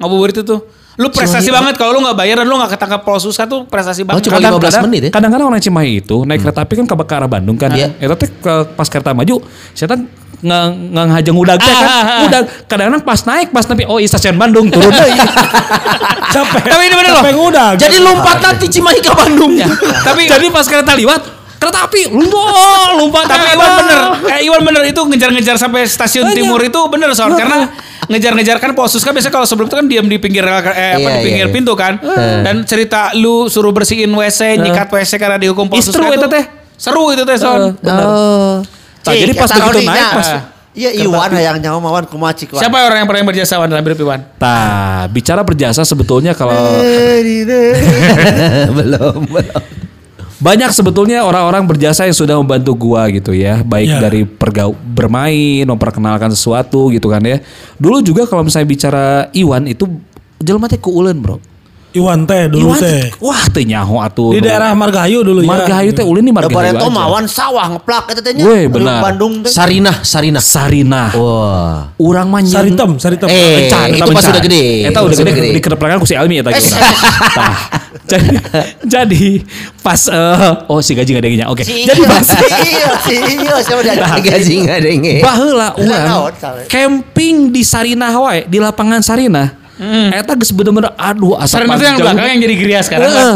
[0.00, 0.60] Ngabuburit itu tuh.
[0.96, 4.04] Lu prestasi Cimahi- banget kalau lu nggak bayar dan lu nggak ketangkap Polsuska tuh prestasi
[4.04, 4.28] Oh, banget.
[4.28, 5.10] cuma Kadang- 15 menit ya?
[5.12, 7.68] Kadang-kadang orang Cimahi itu naik kereta api kan ke ke arah Bandung kan.
[7.68, 7.92] Iya.
[7.96, 9.40] Eta teh ke- pas kereta maju,
[9.72, 9.96] saya
[10.40, 10.64] nggak
[10.96, 11.88] nggak ngajeng udag teh kan.
[11.88, 12.20] Ah, ah, ah.
[12.24, 15.12] Udag kadang-kadang pas naik pas nepi oh iya stasiun Bandung turun deui.
[16.34, 16.62] Capek.
[16.62, 17.24] Tapi ini bener loh.
[17.50, 17.68] Udah.
[17.76, 19.52] Jadi lompat nanti Cimahi ke Bandung.
[19.52, 19.66] Ya,
[20.06, 21.20] tapi Jadi pas kereta liwat,
[21.58, 23.26] kereta api lumpuh, lompat.
[23.26, 23.98] Tapi Iwan bener,
[24.30, 26.38] eh, Iwan bener itu ngejar-ngejar sampai stasiun Banyak.
[26.38, 27.68] timur itu bener soal karena
[28.10, 30.94] ngejar-ngejar kan Polsus kan biasanya kalau sebelum itu kan diam di pinggir eh, apa Iya,
[30.98, 31.54] di pinggir iya, iya.
[31.54, 31.98] pintu kan
[32.42, 36.44] dan cerita lu suruh bersihin WC, nyikat WC karena dihukum Polsus Istru itu teh.
[36.80, 37.76] Seru itu teh son.
[37.84, 38.64] Oh.
[39.00, 40.28] Nah, jadi pas Cik, begitu naik pas
[40.70, 42.54] Iya Iwan yang nyawa mawan kumaha cik.
[42.54, 42.62] Wan.
[42.62, 44.22] Siapa orang yang paling berjasa Wan dalam hidup Iwan?
[44.38, 46.54] Nah, bicara berjasa sebetulnya kalau
[48.78, 49.60] belum, belum.
[50.38, 53.98] banyak sebetulnya orang-orang berjasa yang sudah membantu gua gitu ya, baik Ya.
[53.98, 57.42] dari pergau bermain, memperkenalkan sesuatu gitu kan ya.
[57.76, 59.90] Dulu juga kalau misalnya bicara Iwan itu
[60.38, 61.42] jelema teh kuuleun, Bro.
[61.90, 63.10] Iwan teh dulu Iwan teh.
[63.18, 64.30] wah teh nyaho atuh.
[64.30, 65.50] Di daerah Margahayu dulu ya.
[65.50, 66.86] Margahayu teh ulin di Margahayu aja.
[66.86, 68.46] mawan sawah ngeplak eta teh nya.
[68.46, 69.02] Weh, benar.
[69.02, 69.50] Bandung teh.
[69.50, 70.38] Sarinah, Sarinah.
[70.38, 71.10] Sarinah.
[71.18, 71.90] Wah.
[71.98, 73.26] Urang mah nyen- Saritem, Saritem.
[73.26, 74.64] Eh, Encan, itu eta pas udah gede.
[74.86, 75.50] Eta udah gede.
[75.50, 76.70] Di kedepangan ku si Almi eta gitu.
[77.34, 77.54] Tah.
[78.10, 78.28] Jadi,
[78.82, 79.22] jadi
[79.86, 81.62] pas eh, oh si gaji gak ada Oke.
[81.62, 83.94] Jadi Iyo, pas si Iyo, si Iyo siapa dia?
[83.98, 85.14] Gaji nggak denge.
[85.22, 89.59] baheula naon, urang camping di Sarinah wae di lapangan Sarinah.
[90.12, 93.08] Eta geus bener-bener aduh asap Sarina itu yang belakang yang jadi geria sekarang.
[93.08, 93.34] Heeh.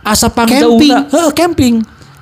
[0.00, 0.56] Asap Camping.
[0.56, 0.94] camping.
[1.12, 1.74] Heeh, camping.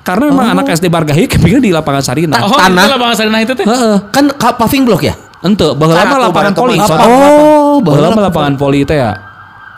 [0.03, 2.41] Karena memang anak SD Margahayu campingnya di lapangan Sarinah.
[2.41, 2.81] Oh, Tanah.
[2.81, 3.63] itu lah Bang Sarina itu teh.
[3.63, 3.95] Heeh.
[4.09, 5.13] Kan ka- paving block ya?
[5.39, 6.75] Ente, baheula mah lapangan poli.
[6.81, 9.15] Oh, baheula mah lapangan poli teh ya.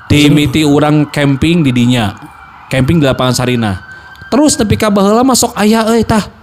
[0.08, 2.16] Dimiti urang camping di dinya.
[2.72, 3.76] Camping di lapangan Sarinah.
[4.32, 6.41] Terus nepi ka baheula masuk aya euy tah.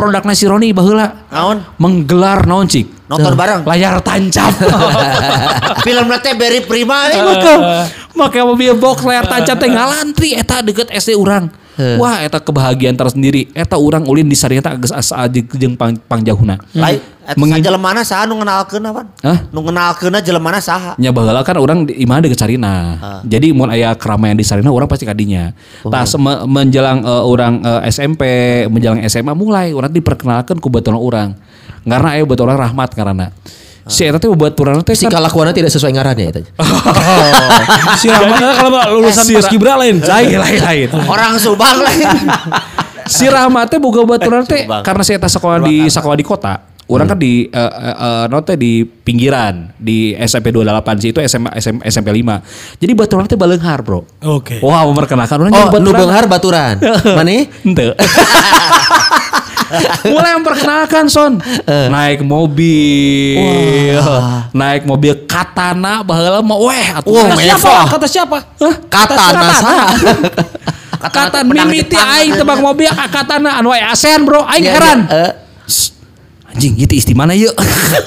[0.00, 1.60] Produk nasi Roni baheula Naon?
[1.76, 3.00] menggelar naon cik?
[3.10, 3.66] Nonton bareng.
[3.66, 4.54] Layar tancap.
[5.86, 7.20] Film teh beri prima eh.
[8.14, 11.50] Make mobil box layar tancap teh ngalantri eta deket SD urang.
[11.98, 13.50] Wah, eta kebahagiaan tersendiri.
[13.56, 16.60] Eta urang ulin di Sarinah teh geus asa jeung pang, pangjauhna.
[16.76, 19.02] Lain Eta Mengin- jelemana saha nu ngenalkeun apa?
[19.20, 19.38] Hah?
[19.48, 20.96] Nu ngenalkeunna jelemana saha?
[20.96, 22.96] nya baheula kan orang di imah deket Carina.
[23.22, 25.52] Jadi mun aya keramaian di Sarina orang pasti kadinya.
[25.82, 28.22] Tah sem- menjelang eh, orang eh, SMP,
[28.66, 31.28] menjelang SMA mulai orang diperkenalkan ku baturan orang.
[31.80, 33.28] Karena aya baturan rahmat karena.
[33.82, 36.42] Si eta teh baturan teh Si kan kalakuannya tidak sesuai ngarannya itu.
[37.96, 39.98] Si Rahmat kalau lulusan Si pas Ra- Kibra lain.
[39.98, 40.88] lain lain lain.
[41.04, 42.06] Orang Subang lain.
[43.10, 46.69] si Rahmat teh boga baturan teh karena saya eta sekolah di sekolah di kota.
[46.90, 51.22] Orang kan di eh, eh, eh, no teh di pinggiran di SMP 28 sih itu
[51.22, 52.82] SMA SM, SMP 5.
[52.82, 54.02] Jadi baturan teh baleunghar, Bro.
[54.26, 54.58] Oke.
[54.58, 55.98] Wah, memperkenalkan orang Oh, baturan.
[56.02, 56.74] beunghar baturan.
[57.18, 57.46] Mana?
[57.46, 57.94] Ente.
[60.02, 63.94] Mulai memperkenalkan Son Naik mobil
[64.50, 67.14] Naik mobil katana Baheula mah weh atuh.
[67.14, 67.38] Mewah.
[67.38, 67.86] siapa?
[67.86, 68.38] Kata siapa?
[68.58, 68.74] Hah?
[68.90, 69.46] Katana?
[71.14, 75.08] Kata mimiti aing tebak mobil ka katana anu ASEAN bro aing heran.
[75.08, 75.49] Eh, Sst,
[76.50, 77.54] Anjing gitu isti mana yuk?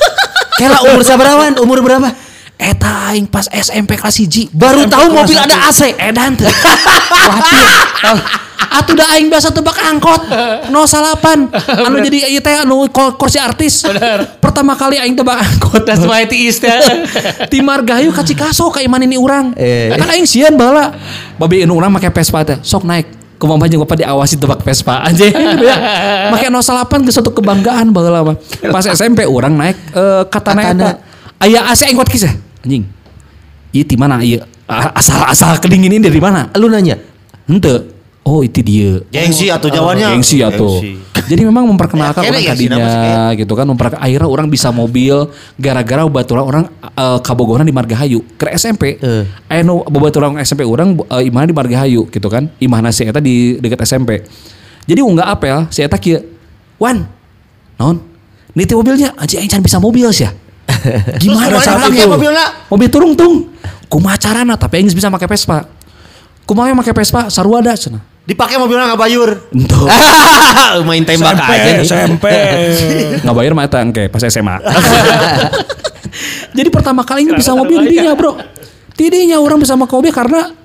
[0.60, 1.58] Kela umur sabarawan?
[1.60, 2.12] Umur berapa?
[2.53, 5.97] Eta aing pas SMP kelas 1 Baru tahu mobil ada AC.
[5.97, 6.47] Edan teh.
[8.73, 10.34] Atuh da aing biasa tebak angkot
[10.65, 10.73] 08
[11.86, 13.86] anu jadi ieu teh anu kursi artis.
[14.41, 15.86] Pertama kali aing tebak angkot.
[15.86, 16.82] Das mah itu ista.
[17.49, 19.53] Ti Margahayu ka Cikaso ka iman ini urang.
[19.58, 19.93] Eh.
[19.93, 20.89] Kan aing sieun baheula.
[21.38, 22.58] Babi anu urang make Vespa teh.
[22.65, 23.22] Sok naik.
[23.43, 25.36] Kumaha jeung bapak diawasi tebak Vespa anjing.
[25.67, 25.75] ya.
[26.32, 28.36] Make 08 ke suatu kebanggaan baheula mah.
[28.71, 30.71] Pas SMP urang naik eh, katana Katana.
[30.71, 30.89] eta.
[31.43, 32.32] Aya AC angkot kisah.
[32.63, 32.88] Anjing.
[33.75, 34.39] Ieu ti mana ieu?
[34.63, 36.47] A- Asal-asal kedingin ini dari mana?
[36.56, 36.95] Lu nanya.
[37.43, 37.84] Henteu.
[38.23, 39.03] Oh itu dia.
[39.12, 40.15] Gengsi atuh jawabannya.
[40.15, 40.79] Gengsi ya tuh.
[41.27, 42.88] Jadi memang memperkenalkan Ya, orang tadinya
[43.36, 43.67] gitu kan.
[43.67, 45.27] Memperkenalkan akhirnya orang bisa mobil
[45.59, 48.95] gara-gara baturan orang eh, kabogohan di Margahayu ke SMP.
[48.95, 49.27] Eh.
[49.27, 52.47] Eh no baturan SMP orang eh, imahna di Margahayu gitu kan.
[52.63, 54.23] Imahna si eta di dekat SMP.
[54.88, 56.23] Jadi unggah apel si eta kieu.
[56.79, 57.03] Wan.
[57.75, 57.99] Non.
[58.55, 60.31] Niti mobilnya aja can bisa mobil sih ya.
[61.21, 62.71] Gimana pakai mobilnya?
[62.71, 63.51] Mobil turung tung.
[63.91, 65.67] Kumaha carana tapi geus bisa make Vespa.
[66.47, 68.12] Kumaha make Vespa sarua da cenah.
[68.23, 69.29] Dipakai mobilnya nggak bayur.
[69.51, 69.83] Entuh.
[70.88, 71.83] Main tembak SMP, aja nih.
[71.83, 72.25] SMP.
[73.27, 74.63] nggak bayar mah eta engke pas SMA.
[76.57, 78.39] Jadi pertama kalinya bisa mobil dinya bro.
[78.95, 80.55] Tidinya orang bisa make mobil karena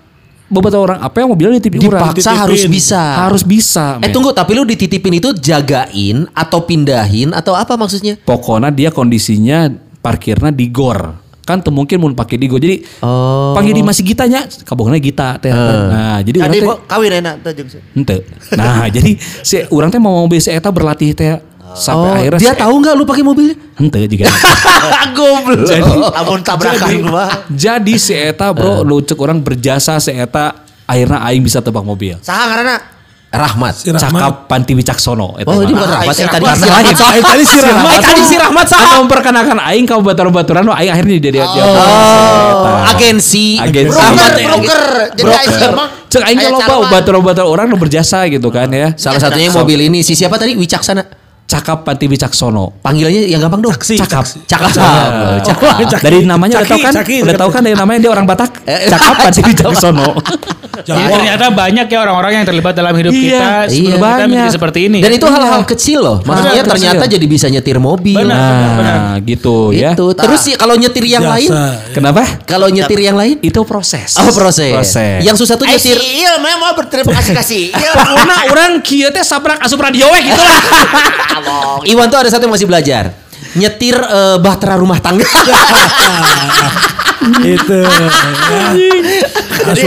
[0.48, 2.14] beberapa orang apa yang mobilnya dititipin orang.
[2.14, 3.02] Dipaksa harus bisa.
[3.26, 3.98] Harus bisa.
[3.98, 4.14] Eh men.
[4.14, 8.20] tunggu, tapi lu dititipin itu jagain atau pindahin atau apa maksudnya?
[8.22, 9.66] Pokoknya dia kondisinya
[9.98, 11.27] parkirnya di gor.
[11.48, 12.60] Kan tuh mungkin mau pakai di gor.
[12.60, 13.56] Jadi Oh.
[13.56, 15.48] panggil di masih gitanya, kabogna gita teh.
[15.48, 18.16] Nah, jadi orang Jadi teh kawin enak jeung si- Ente.
[18.52, 22.52] Nah, jadi si orang teh mau mobil si eta berlatih teh sampai Oh, akhirnya dia
[22.52, 23.56] si- tahu nggak lu pakai mobilnya?
[23.74, 24.28] Ente juga.
[25.16, 26.12] Goblok.
[26.12, 27.30] Lamun tabrakan mah.
[27.48, 30.52] Jadi si Eta bro, lu cek orang berjasa si Eta
[30.84, 32.16] akhirnya Aing bisa tebak mobil.
[32.20, 32.76] Saha ngaranna?
[33.28, 33.74] Rahmat.
[33.76, 34.08] Si Rahmat.
[34.08, 35.36] Cakap Panti Wicaksono.
[35.36, 36.16] Eta Oh, ini bukan Rahmat.
[36.16, 37.24] Yang tadi si Rahmat.
[37.28, 37.98] Tadi si Rahmat.
[38.00, 38.98] Tadi si Rahmat Anu sah.
[39.04, 41.64] memperkenalkan Aing kau baturan-baturan lo Aing akhirnya dia dia dia.
[41.64, 43.60] Oh, agensi.
[43.60, 43.92] Agensi.
[43.92, 44.82] Broker, Rahmat, broker.
[45.12, 45.52] Jadi aing
[46.08, 48.96] Cek Aing bau baturan-baturan orang lu berjasa gitu kan ya.
[48.96, 51.17] Salah satunya mobil ini si siapa tadi Wicaksana.
[51.48, 52.76] Cakap Panti Wicaksono.
[52.84, 53.72] Panggilannya yang gampang dong.
[53.72, 54.20] Caksi, Cakap.
[54.20, 54.44] caksi.
[54.44, 54.68] Cakap.
[54.68, 55.08] Cakap.
[55.40, 55.74] Cakap.
[55.88, 56.04] Caki.
[56.04, 56.92] Dari namanya udah Caki, tahu kan?
[56.92, 57.16] Caki.
[57.24, 58.50] Udah tahu kan dari namanya dia orang Batak.
[58.92, 60.08] Cakap Panti Wicaksono.
[60.78, 64.26] Jadi ternyata banyak ya orang-orang yang terlibat dalam hidup Iya, kita iya, sebelum kita banyak.
[64.30, 64.98] menjadi seperti ini.
[65.02, 66.16] Dan itu hal-hal kecil loh.
[66.22, 67.14] Maksudnya Benar, ternyata kecil.
[67.18, 68.22] jadi bisa nyetir mobil.
[68.22, 69.98] Nah, gitu ya.
[69.98, 70.14] Itu.
[70.14, 71.34] Terus sih kalau nyetir yang Biasa.
[71.34, 71.50] lain,
[71.90, 72.22] Kenapa?
[72.46, 74.14] kalau nyetir yang lain, Itu proses.
[74.14, 74.70] oh proses.
[74.70, 75.18] Proses.
[75.26, 75.98] Yang susah tuh Eh nyetir.
[75.98, 77.62] Iya, mau berterima kasih kasih.
[77.74, 77.90] Iya.
[78.46, 80.62] Orang kieu teh sabrak asup radio we gitu lah.
[81.38, 81.86] Abang.
[81.86, 83.14] Iwan tuh ada satu yang masih belajar.
[83.54, 85.24] Nyetir eh, bahtera rumah tangga.
[87.38, 87.82] Itu.
[87.82, 88.70] ya.
[89.68, 89.82] Jadi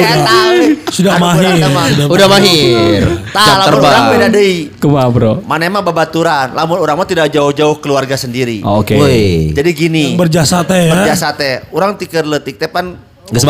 [0.92, 1.64] sudah, mahir.
[2.06, 3.04] Udah mahir.
[3.32, 4.70] Tah, Jam lamun orang beda deui.
[4.78, 5.32] Kumaha, Bro?
[5.48, 8.62] Mana emang babaturan, lamun orang mah tidak jauh-jauh keluarga sendiri.
[8.62, 9.00] Oke.
[9.00, 9.56] Woi.
[9.56, 10.94] Jadi gini, Berjasa teh ya.
[10.94, 13.00] berjasa teh, orang tiker letik teh pan
[13.32, 13.48] Geus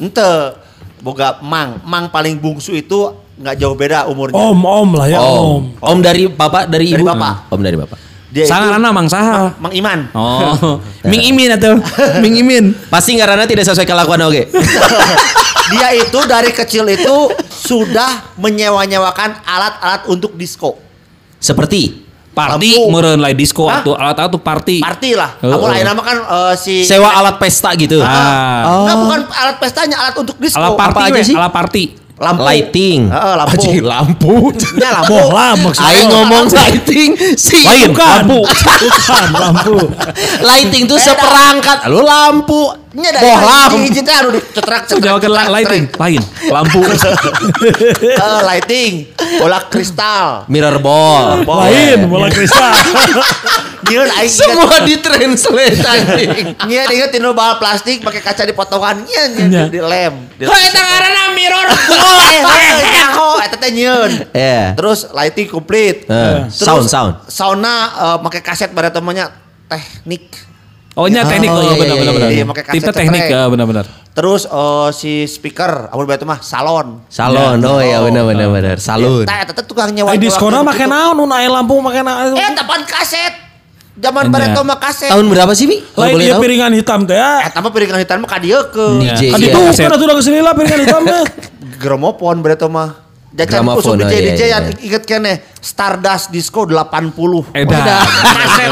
[0.00, 0.56] ente
[1.04, 4.34] boga mang, mang paling bungsu itu nggak jauh beda umurnya.
[4.36, 5.70] Om, om lah ya om.
[5.78, 5.78] Om.
[5.78, 7.06] Om dari bapak dari Dari ibu.
[7.06, 7.34] bapak.
[7.54, 7.98] Om dari bapak.
[8.28, 9.56] Dia itu Sangarana Mang Saha.
[9.56, 10.12] Mang Iman.
[10.12, 10.76] Oh.
[11.10, 11.80] Ming Imin atau
[12.22, 12.76] Ming Imin.
[12.92, 14.42] Pasti ngaranna tidak sesuai kelakuan oke.
[15.72, 17.16] Dia itu dari kecil itu
[17.48, 20.80] sudah menyewa-nyewakan alat-alat untuk disco.
[21.36, 23.82] Seperti Party meureun lain disco Hah?
[23.82, 24.78] atuh alat-alat tuh party.
[24.78, 25.34] Party lah.
[25.42, 25.68] Oh, Kamu oh.
[25.74, 27.98] lain nama kan eh, si sewa alat pesta gitu.
[27.98, 28.86] Ah.
[28.86, 30.54] Enggak bukan alat pestanya, alat untuk disco.
[30.54, 31.34] Alat party Apa aja we, sih?
[31.34, 31.84] alat party.
[32.18, 32.42] Lampu.
[32.42, 33.00] Lighting.
[33.14, 33.54] Heeh, lampu.
[33.54, 34.34] Anjing, lampu.
[34.74, 35.14] Ya lampu.
[35.14, 35.86] Bohlam maksudnya.
[35.94, 38.06] Aing ngomong lighting si Lain, Bukan.
[38.26, 38.40] lampu.
[38.82, 39.76] Bukan lampu.
[40.42, 41.86] lighting tuh seperangkat.
[41.86, 42.74] Lu lampu.
[42.96, 43.68] Nya dari Bohlam.
[43.76, 45.20] di izin teh anu dicetrak cetrak.
[45.20, 46.80] Cetrak, lighting, lain, lampu.
[48.08, 48.92] Eh, lighting,
[49.36, 50.48] bola kristal.
[50.48, 51.44] Mirror ball.
[51.44, 51.68] Ball.
[51.68, 52.72] Lain bola kristal.
[53.88, 54.32] Nyeun aing.
[54.32, 56.56] Semua ditranslate anjing.
[56.64, 59.62] Nyeun inget tinu bal plastik pakai kaca dipotongan nyeun nyeun Nya.
[59.68, 60.14] di lem.
[60.36, 61.66] Di Kok eta ngaranna mirror?
[61.98, 64.10] Oh, eh, eh, nyaho, eta teh nyeun.
[64.76, 66.08] Terus lighting komplit.
[66.08, 67.12] Eh, sound, sound.
[67.28, 69.28] Sauna eh, pakai kaset bare temennya
[69.68, 70.47] teknik.
[70.98, 72.30] Oh nya teknik Oh, oh, iya, benar iya, benar iya, benar.
[72.34, 73.86] iya, pakai kaset Tipnya teknik ya benar-benar.
[74.18, 77.06] Terus eh, si speaker, amun bae mah salon.
[77.06, 77.62] Salon.
[77.62, 78.76] Oh iya benar benar benar.
[78.82, 79.22] Salon.
[79.22, 80.10] Tah eta teh tukang nyewa.
[80.10, 82.34] Ai diskona make naon nu aya lampu make naon.
[82.34, 83.46] Eh, tapan kaset.
[83.98, 84.34] Zaman Enya.
[84.34, 85.10] bareto mah kaset.
[85.10, 85.78] Tahun berapa sih, Mi?
[85.82, 86.42] Kalau Lain tahu?
[86.42, 87.46] piringan hitam teh ya.
[87.46, 88.98] Eh, tapi piringan hitam mah kadiekeun.
[88.98, 89.22] DJ.
[89.34, 89.50] Kan iya.
[89.54, 89.86] itu kaset.
[89.86, 91.22] kan atuh ke sini lah piringan hitam teh.
[91.82, 93.07] Gramofon bereto mah.
[93.28, 94.46] Jajan oh, DJ iya, DJ iya.
[94.56, 97.12] yang inget kene Stardust Disco 80.
[97.52, 97.84] Edan.
[97.84, 98.70] Kaset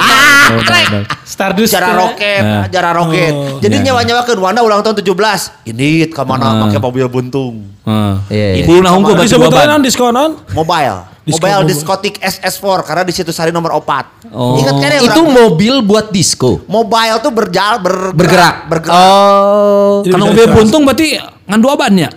[1.27, 1.71] Stardust.
[1.77, 2.65] Jara roket, Nah.
[2.73, 3.33] jara roket.
[3.37, 3.93] Oh, Jadi iya.
[3.93, 5.53] nyawa-nyawakeun Wanda ulang tahun 17.
[5.69, 6.53] Ini ke mana Ah.
[6.65, 7.69] pakai mobil buntung.
[7.85, 8.15] Heeh.
[8.33, 8.65] Iya, iya.
[8.65, 9.69] Kudu nah Disebutnya beban.
[9.77, 10.31] naon diskonan?
[10.57, 10.99] Mobile.
[11.27, 11.69] Disco mobile mobile.
[11.69, 14.31] diskotik SS4 karena di situ sari nomor 4.
[14.31, 14.57] Oh.
[14.57, 16.65] Ingat kan ya Itu orang- mobil buat disco.
[16.65, 18.55] mobile tuh berjalan bergerak Bergerak.
[18.73, 18.95] bergerak.
[18.97, 20.01] Oh.
[20.01, 22.09] Karena bisa mobil buntung berarti ngan dua bannya.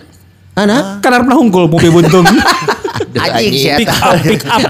[0.60, 1.00] Anak?
[1.00, 2.26] Kan harus pernah unggul mobil buntung.
[3.12, 4.62] Anjing sih Pick up, pick up.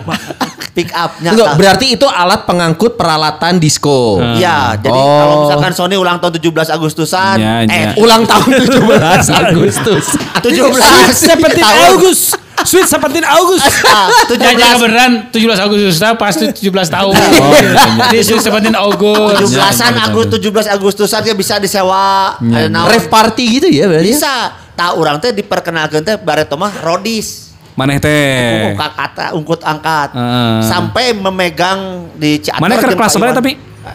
[0.70, 1.59] Pick up Enggak, nyata.
[1.59, 4.22] berarti itu alat pengangkut peralatan disco.
[4.22, 5.18] Iya, jadi Oh.
[5.18, 7.92] kalau misalkan Sony ulang tahun 17 Agustusan, Ya, eh ya.
[7.96, 10.05] Ulang tahun 17 Agustus.
[10.40, 11.85] 17 Seperti tahun.
[11.90, 12.24] August.
[12.61, 13.64] Sweet seperti August.
[13.83, 17.12] Ah, Ya, jangan 17 beneran 17 Agustus nah, pasti 17 tahun.
[17.12, 19.50] Oh, iya, Jadi sebutin August.
[19.50, 22.37] 17-an Ya, Agustus 17 Agustusan dia bisa disewa.
[22.38, 22.68] Ya.
[22.68, 22.87] Naon.
[22.87, 24.07] Rave party gitu ya berarti.
[24.07, 24.14] ya?
[24.14, 24.35] Bisa.
[24.81, 27.53] Tahu orang teh diperkenalkan teh bareto mah rodis.
[27.77, 28.73] Maneh teh.
[28.81, 30.16] Kata, ungkut angkat.
[30.16, 30.64] Heeh.
[30.64, 32.64] Sampai memegang di Ciater.
[32.64, 33.29] Mana ke jeung kelas Taiwan.
[33.29, 33.53] berapa tapi?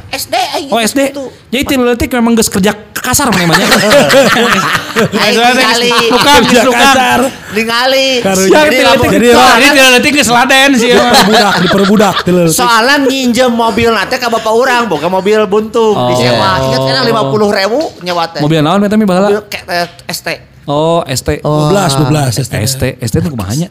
[0.09, 0.35] SD
[0.67, 0.99] Oh SD.
[1.09, 1.29] gitu.
[1.47, 3.53] Jadi tiletik memang geus kerja kasar mana.
[3.53, 5.89] Aing ningali.
[6.09, 6.79] Bukan Kerja bukan.
[6.79, 7.19] kasar.
[7.53, 8.07] Ningali.
[8.23, 10.89] Jadi lamun- jadi ini tidak detik ke seladen sih.
[10.89, 11.13] emang.
[11.59, 12.15] Diperbudak.
[12.49, 16.09] Soalnya nginjem mobil nate ke bapak orang, boga mobil buntung Oh.
[16.09, 16.65] disewa.
[16.65, 18.41] Ingat kan lima puluh ribu nyewa teh.
[18.41, 19.45] Mobil naon eta mi Mobil baheula?
[19.45, 20.27] kayak eh, ST.
[20.65, 21.45] Oh, ST.
[21.45, 22.53] 12, 12 ST.
[22.57, 23.69] ST, ST itu kumahanya?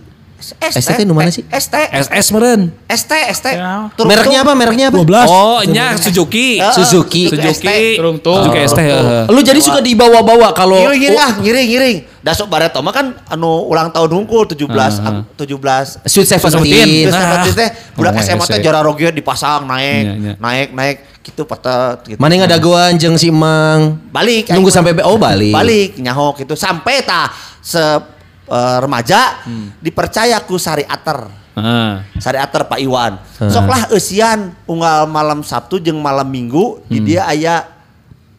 [0.53, 1.41] ST, ST nu mana sih?
[1.47, 1.75] ST.
[1.89, 2.69] SS meren.
[2.85, 3.47] ST, ST.
[3.49, 3.89] Ya.
[3.97, 4.53] Mereknya apa?
[4.53, 5.01] Mereknya apa?
[5.01, 5.25] 12.
[5.27, 6.61] Oh, nya Suzuki.
[6.71, 7.33] Suzuki.
[7.33, 7.97] Suzuki.
[7.97, 8.37] Turun tuh.
[8.43, 8.79] Suzuki ST.
[8.79, 9.25] heeh.
[9.31, 11.99] Lu jadi suka dibawa-bawa kalau Ngiring ngiring ah, ngiring.
[12.21, 15.09] Dasuk Bareto mah kan anu ulang tahun hungkul 17 Ah, ah.
[15.13, 17.09] ag- 17 Sweet Seventeen.
[17.09, 17.41] Nah.
[17.41, 17.45] nah.
[17.45, 18.65] teh budak Oh, SMA teh SMP.
[18.65, 20.33] jara roge dipasang naik, Iya, iya.
[20.41, 22.17] naik naik gitu patet gitu.
[22.17, 24.01] Mana nggak dagoan jeung si Mang.
[24.09, 25.53] balik Nunggu sampai oh balik.
[25.53, 27.29] balik nyaho gitu sampai ta
[27.61, 27.81] se
[28.47, 29.73] eh, remaja Hmm.
[29.79, 31.25] dipercaya ku Sari Ater.
[31.55, 31.93] Heeh.
[32.17, 33.15] Sari Ater Pak Iwan.
[33.39, 33.47] Hmm.
[33.47, 37.63] Sok lah eusian unggal malam Sabtu jeung malam Minggu di dia aya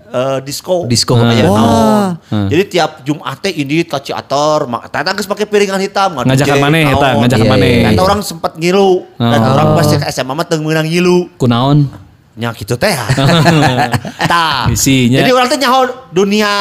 [0.05, 0.83] eh, disco.
[0.85, 1.15] Disco.
[1.15, 1.55] Aya Wah.
[1.55, 2.07] naon.
[2.25, 2.47] Hmm.
[2.47, 6.61] Jadi tiap Jumat teh ini ka Ciater, mak tata geus pakai piringan hitam Ngajakan DJ,
[6.61, 7.15] maneh eta, naon.
[7.21, 7.71] ngajakan Iya, maneh.
[7.73, 9.53] iya, Kata orang sempat ngilu dan Oh.
[9.53, 11.31] orang pasti ke SMA mah teu meunang ngilu.
[11.35, 11.87] Kunaon?
[12.35, 12.91] Nya gitu teh.
[14.31, 14.67] Tah.
[14.67, 15.19] Isinya.
[15.19, 16.51] Jadi orang teh nyaho dunia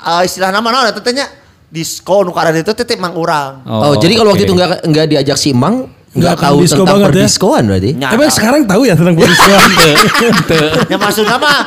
[0.00, 1.26] eh, istilah nama naon eta teh nya
[1.74, 3.66] disco nu karena itu teh mang urang.
[3.66, 4.48] Oh, jadi kalau waktu oke.
[4.48, 7.10] itu nggak nggak diajak si Mang, nggak Nggak tahu disco tentang banget ya.
[7.10, 7.90] perdiskoan berarti.
[7.92, 9.68] Nya, Tapi sekarang tahu ya tentang perdiskoan.
[10.86, 11.58] Ya maksudnya mah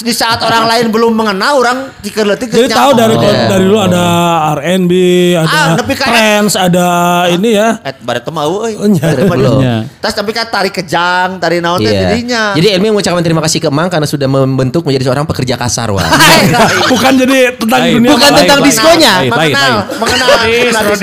[0.00, 3.46] di saat orang lain belum mengenal orang tiker letik Jadi tahu dari Iya.
[3.46, 4.04] dari dulu ada
[4.56, 4.92] R&B,
[5.36, 6.86] Ah, ada ka- trance, ada
[7.28, 7.76] ini ya.
[7.82, 8.74] Eh, bare teu mau euy.
[8.74, 8.88] Oh,
[9.28, 9.60] Belum.
[9.60, 9.84] dia.
[10.00, 12.00] Tas tapi kan tari kejang, tari naon teh Iya.
[12.08, 12.42] jadinya.
[12.56, 16.00] Jadi Elmi mengucapkan terima kasih ke Mang karena sudah membentuk menjadi seorang pekerja kasar wah.
[16.90, 19.12] Bukan jadi tentang dunia Bukan tentang diskonya.
[19.28, 20.28] Mengenal, mengenal.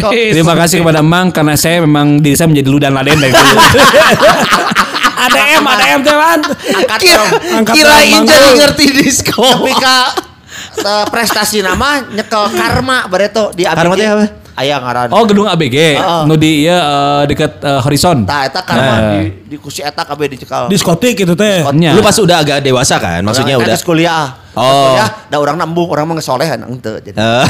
[0.09, 3.57] Terima kasih kepada Mang karena saya memang diri saya menjadi ludan laden dari dulu.
[5.27, 6.39] ADM, ADM teman.
[6.53, 7.29] Angkat Kira, dong.
[7.61, 9.41] Angkat kirain jadi ngerti disko.
[9.41, 9.97] Tapi ka
[10.89, 13.65] eh, prestasi nama nyekel karma bareto di.
[13.65, 14.46] Karma apa?
[14.57, 15.13] Aya ngaran.
[15.13, 15.77] Oh, gedung ABG.
[15.93, 16.21] Heeh.
[16.25, 18.25] Nu di ieu eh, dekat eh, Horizon.
[18.25, 19.01] Tah eta karma Nah.
[19.13, 20.65] di, di kusi eta kabeh dicekal.
[20.65, 21.61] Diskotik itu teh.
[21.71, 21.93] Nya.
[21.93, 23.77] Lu pas udah agak dewasa kan, maksudnya Orang udah.
[23.79, 24.25] kuliah.
[24.57, 24.65] Oh.
[24.89, 27.13] Kuliah, da urang nambung, urang mah ngesolehan henteu jadi.
[27.13, 27.45] Oh.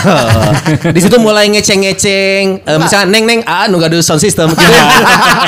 [0.96, 4.68] di situ mulai ngeceng-ngeceng, eh, misalnya neng neng ah nu gaduh sound system gitu.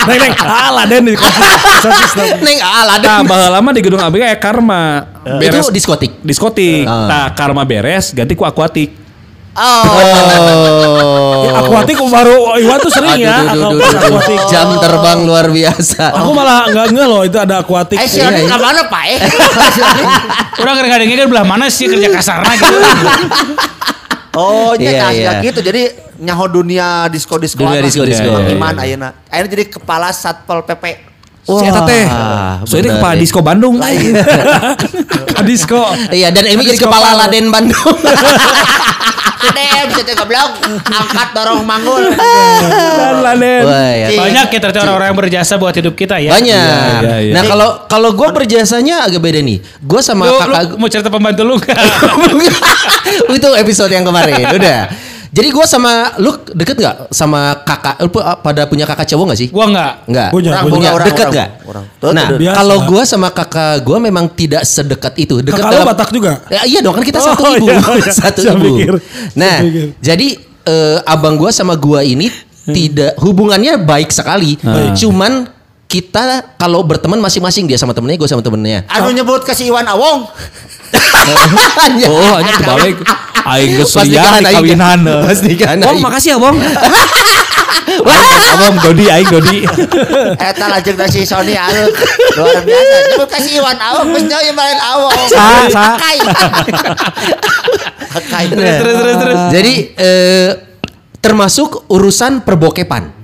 [0.07, 1.13] Neng neng, ah Laden di
[2.47, 3.11] neng ah Nah, ada.
[3.21, 5.03] baheula lama di gedung ABG aya Karma.
[5.37, 6.23] Itu diskotik.
[6.23, 6.87] diskotik.
[6.87, 7.05] Ah.
[7.05, 8.95] Nah, Karma beres ganti ku akuatik.
[9.59, 9.83] Oh.
[9.83, 11.59] Oh.
[11.59, 13.43] Akuatik baru Iwan tuh sering ya.
[13.43, 14.07] Aduh, duh, duh, aku- duh, duh.
[14.07, 14.39] Akuatik.
[14.47, 16.15] Jam terbang luar biasa.
[16.15, 17.97] Aku malah nggak nge loh itu ada akuatik.
[17.97, 18.55] Eh si Iya, iya.
[18.55, 19.19] mana Pak eh?
[20.57, 22.77] Orang kadang-kadang kan belah mana sih kerja kasarnya gitu.
[24.31, 25.31] Oh, nya Iya, tah iya.
[25.43, 25.59] gitu.
[25.59, 25.81] Jadi
[26.19, 27.59] nyaho dunia disco-disco.
[27.59, 28.29] Dunia disco-disco.
[28.29, 28.83] Iya, iya, Iman iya.
[28.87, 29.09] ayeuna.
[29.27, 31.11] Ayeuna jadi kepala Satpol PP.
[31.41, 32.05] Si eta teh.
[32.05, 33.19] Wah, Soalnya bener kepala deh.
[33.19, 33.75] disco Bandung.
[35.49, 35.81] Disco.
[36.11, 37.95] Iya dan Emi jadi kepala Laden Bandung.
[39.39, 40.51] ADM teh goblok.
[40.83, 42.11] Angkat dorong manggul.
[42.99, 43.63] Dan laden.
[43.63, 44.07] Wah, ya.
[44.19, 46.35] Banyak ya ternyata orang-orang yang berjasa buat hidup kita ya.
[46.35, 46.99] Banyak.
[47.03, 47.33] Iya, iya.
[47.33, 49.63] Nah kalau kalau gue berjasanya agak beda nih.
[49.79, 51.55] Gue sama Lu, kakak lu mau cerita pembantu lu
[53.37, 55.08] itu episode yang kemarin udah.
[55.29, 58.01] Jadi gue sama lu deket nggak sama kakak?
[58.01, 59.47] Lu pada punya kakak cowok nggak sih?
[59.53, 59.93] Gua nggak.
[60.09, 60.29] Enggak.
[60.33, 60.89] Punya, Orang, punya.
[60.89, 61.49] orang, Deket orang, nggak?
[62.09, 62.55] Nah, biasa.
[62.57, 65.35] kalau gue sama kakak gue memang tidak sedekat itu.
[65.39, 66.31] Dekat Kakak lu Batak juga?
[66.49, 68.11] Ya, iya dong kan kita Oh, satu ibu, iya, iya.
[68.25, 68.65] satu Saya ibu.
[68.73, 68.93] pikir,
[69.35, 69.55] Nah,
[70.01, 70.27] jadi
[70.65, 72.27] eh, abang gue sama gue ini
[72.65, 74.57] tidak hubungannya baik sekali.
[74.95, 75.45] Cuman
[75.89, 78.85] kita kalau berteman masing-masing dia sama temennya, gue sama temennya.
[78.93, 80.29] Anu nyebut ke si Iwan Awong.
[82.09, 82.97] Oh, hanya kebalik.
[83.45, 84.99] Aing aing kawinan.
[85.05, 86.01] Pas nikahan, aing.
[86.01, 86.57] makasih ya, Bong.
[88.57, 89.69] Abang Dodi aing Dodi.
[90.49, 91.93] Eta lajeng dari si Sony anu
[92.41, 92.95] luar biasa.
[93.13, 95.19] Nyebut ke si Iwan Awong, geus jauh yang lain Awong.
[95.29, 95.85] Sa, sa.
[98.49, 99.39] Terus terus terus.
[99.53, 100.49] Jadi eh,
[101.21, 103.18] termasuk urusan perbokepan.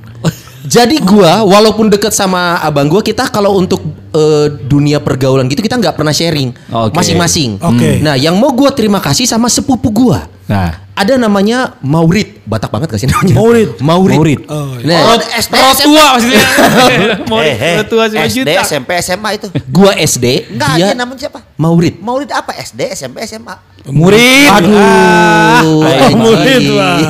[0.75, 3.79] Jadi gua walaupun deket sama abang gua kita kalau untuk
[4.11, 6.51] eh, dunia pergaulan gitu kita nggak pernah sharing
[6.91, 7.55] masing-masing.
[7.63, 8.03] Oke.
[8.03, 10.27] Nah, yang mau gua terima kasih sama sepupu gua.
[10.51, 12.39] Nah, Ada namanya Maurid.
[12.47, 13.35] Batak banget gak sih namanya?
[13.35, 13.69] Maurid.
[13.83, 14.15] Maurid.
[14.15, 14.39] Maurid.
[14.47, 14.95] Oh, iya.
[14.95, 15.53] Nah, Oh, SD,
[15.83, 16.43] tua maksudnya.
[17.29, 18.63] Mau Eh, eh, tua lima SD, juta.
[18.63, 19.47] SMP, SMA itu.
[19.67, 21.39] gua SD, Enggak, dia dia namanya siapa?
[21.59, 21.99] Maurid.
[21.99, 22.55] Maurid apa?
[22.55, 23.75] SD, SMP, SMA.
[23.85, 24.49] murid.
[24.49, 25.61] Aduh, Ah.
[25.61, 27.05] Pak.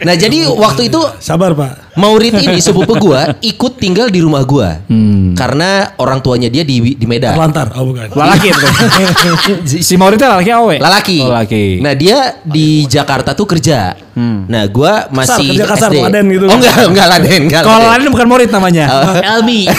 [0.00, 1.92] Nah, jadi waktu itu Sabar Pak.
[1.96, 4.80] Maurid ini sepupu gua ikut tinggal di rumah gua.
[5.36, 7.36] Karena orang tuanya dia di di Medan.
[7.36, 7.68] Lantar.
[7.76, 8.08] Oh bukan.
[8.16, 8.66] Lalaki itu.
[9.84, 10.76] si, itu lalaki awe.
[10.80, 11.18] Lalaki.
[11.20, 11.84] Oh, lalaki.
[11.84, 13.94] Nah, dia di Jakarta tuh kerja.
[14.46, 15.96] Nah, gua masih kerja kasar, SD.
[16.02, 16.44] Laden gitu.
[16.50, 18.10] Oh, enggak, enggak Laden, enggak Kalau Laden.
[18.12, 18.84] bukan Maurid namanya.
[19.36, 19.60] Elmi.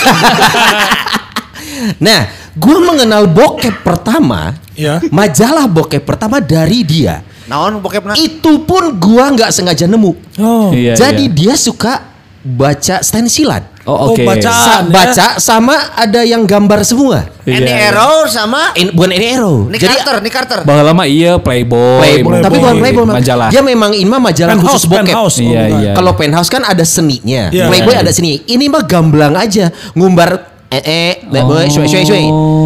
[2.02, 2.26] Nah,
[2.58, 4.98] gua mengenal bokep pertama, Ya.
[5.14, 7.22] majalah bokep pertama dari dia.
[7.46, 8.14] Naon bokep na?
[8.18, 10.12] Itu pun gua nggak sengaja nemu.
[10.42, 10.70] Oh.
[10.74, 11.34] Iya, Jadi iya.
[11.34, 12.17] dia suka
[12.48, 13.76] baca stensilan.
[13.84, 14.20] Oh, oke.
[14.20, 14.48] Oh, baca.
[14.48, 14.88] Sa- ya.
[14.88, 17.28] baca sama ada yang gambar semua.
[17.44, 17.88] Iya, Andy iya.
[17.90, 19.68] Arrow sama In, bukan ini arrow.
[19.68, 20.60] Nick Jadi Carter, Nick Carter.
[20.64, 22.00] Bahwa lama iya Playboy.
[22.00, 23.48] Playboy, tapi bukan Playboy, majalah.
[23.48, 25.04] Dia memang ini mah majalah Penthouse, khusus bokep.
[25.08, 25.38] penthouse.
[25.40, 25.92] Oh, Iya, iya.
[25.94, 27.68] Kalau penthouse kan ada seninya, Iya.
[27.68, 28.04] Playboy Iya.
[28.04, 28.44] ada seni.
[28.44, 30.32] Ini mah gamblang aja, ngumbar
[30.68, 31.72] eh eh, Playboy, Oh.
[31.72, 32.20] shwe shwe shwe.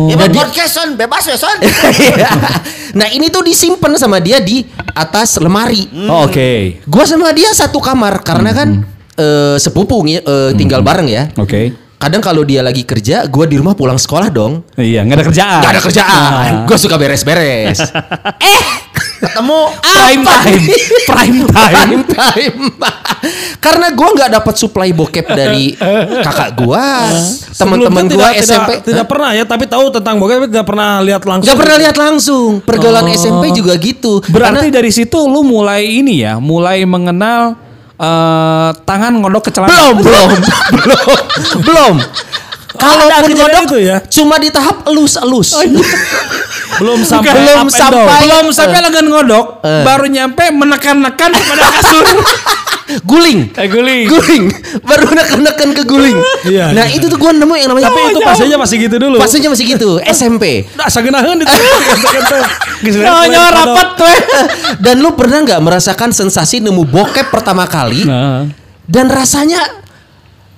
[0.10, 1.54] Ya Nah, podcast son, bebas ya son.
[2.92, 5.86] nah ini tuh disimpan sama dia di atas lemari.
[6.10, 6.82] Oh, oke.
[6.86, 8.70] Gua sama dia satu kamar karena kan
[9.18, 11.24] eh, sepupu eh, tinggal bareng ya.
[11.40, 11.74] Oke.
[12.02, 14.66] Kadang kalau dia lagi kerja, gua di rumah pulang sekolah dong.
[14.74, 15.62] Iya, nggak ada kerjaan.
[15.62, 16.32] Gak ada kerjaan.
[16.34, 16.66] Nah.
[16.66, 17.78] Gue suka beres-beres.
[18.42, 18.64] eh,
[19.22, 20.64] Ketemu Prime time.
[21.14, 21.78] Prime time.
[21.78, 22.58] Prime time.
[23.62, 25.78] Karena gue nggak dapat supply bokep dari
[26.26, 26.86] kakak gue,
[27.54, 28.82] teman-teman gue SMP.
[28.82, 31.54] Tidak, tidak pernah ya, tapi tahu tentang bokep tapi tidak pernah lihat langsung.
[31.54, 32.50] Gak pernah lihat langsung.
[32.66, 34.26] Pergaulan SMP juga gitu.
[34.26, 37.54] Berarti Karena- dari situ lu mulai ini ya, mulai mengenal
[38.02, 39.70] eh, tangan ngodok ke celana.
[39.70, 40.30] belum, belum,
[40.76, 41.16] belum,
[41.62, 41.96] belum.
[42.72, 43.98] Kalaupun ngodok itu ya?
[44.10, 45.54] cuma di tahap elus-elus.
[46.80, 48.20] Belum sampai Belum up and sampai-.
[48.26, 48.84] Belum sampai Eh.
[48.90, 49.84] lengan ngodok, Eh.
[49.86, 52.06] baru nyampe menekan-nekan kepada kasur.
[53.04, 53.52] guling.
[53.54, 54.06] Eh, guling.
[54.08, 54.44] Guling.
[54.90, 56.18] Baru neken-neken ke guling.
[56.48, 56.96] Iya, nah, iya.
[56.98, 59.18] itu tuh gue nemu yang namanya Tapi itu pasnya masih gitu dulu.
[59.20, 60.66] Pasnya masih gitu, SMP.
[60.74, 61.56] Nah, sagenaheun itu.
[62.86, 64.16] Nyonya rapat tuh.
[64.86, 68.48] Dan lu pernah nggak merasakan sensasi nemu bokep pertama kali Nah.
[68.88, 69.62] dan rasanya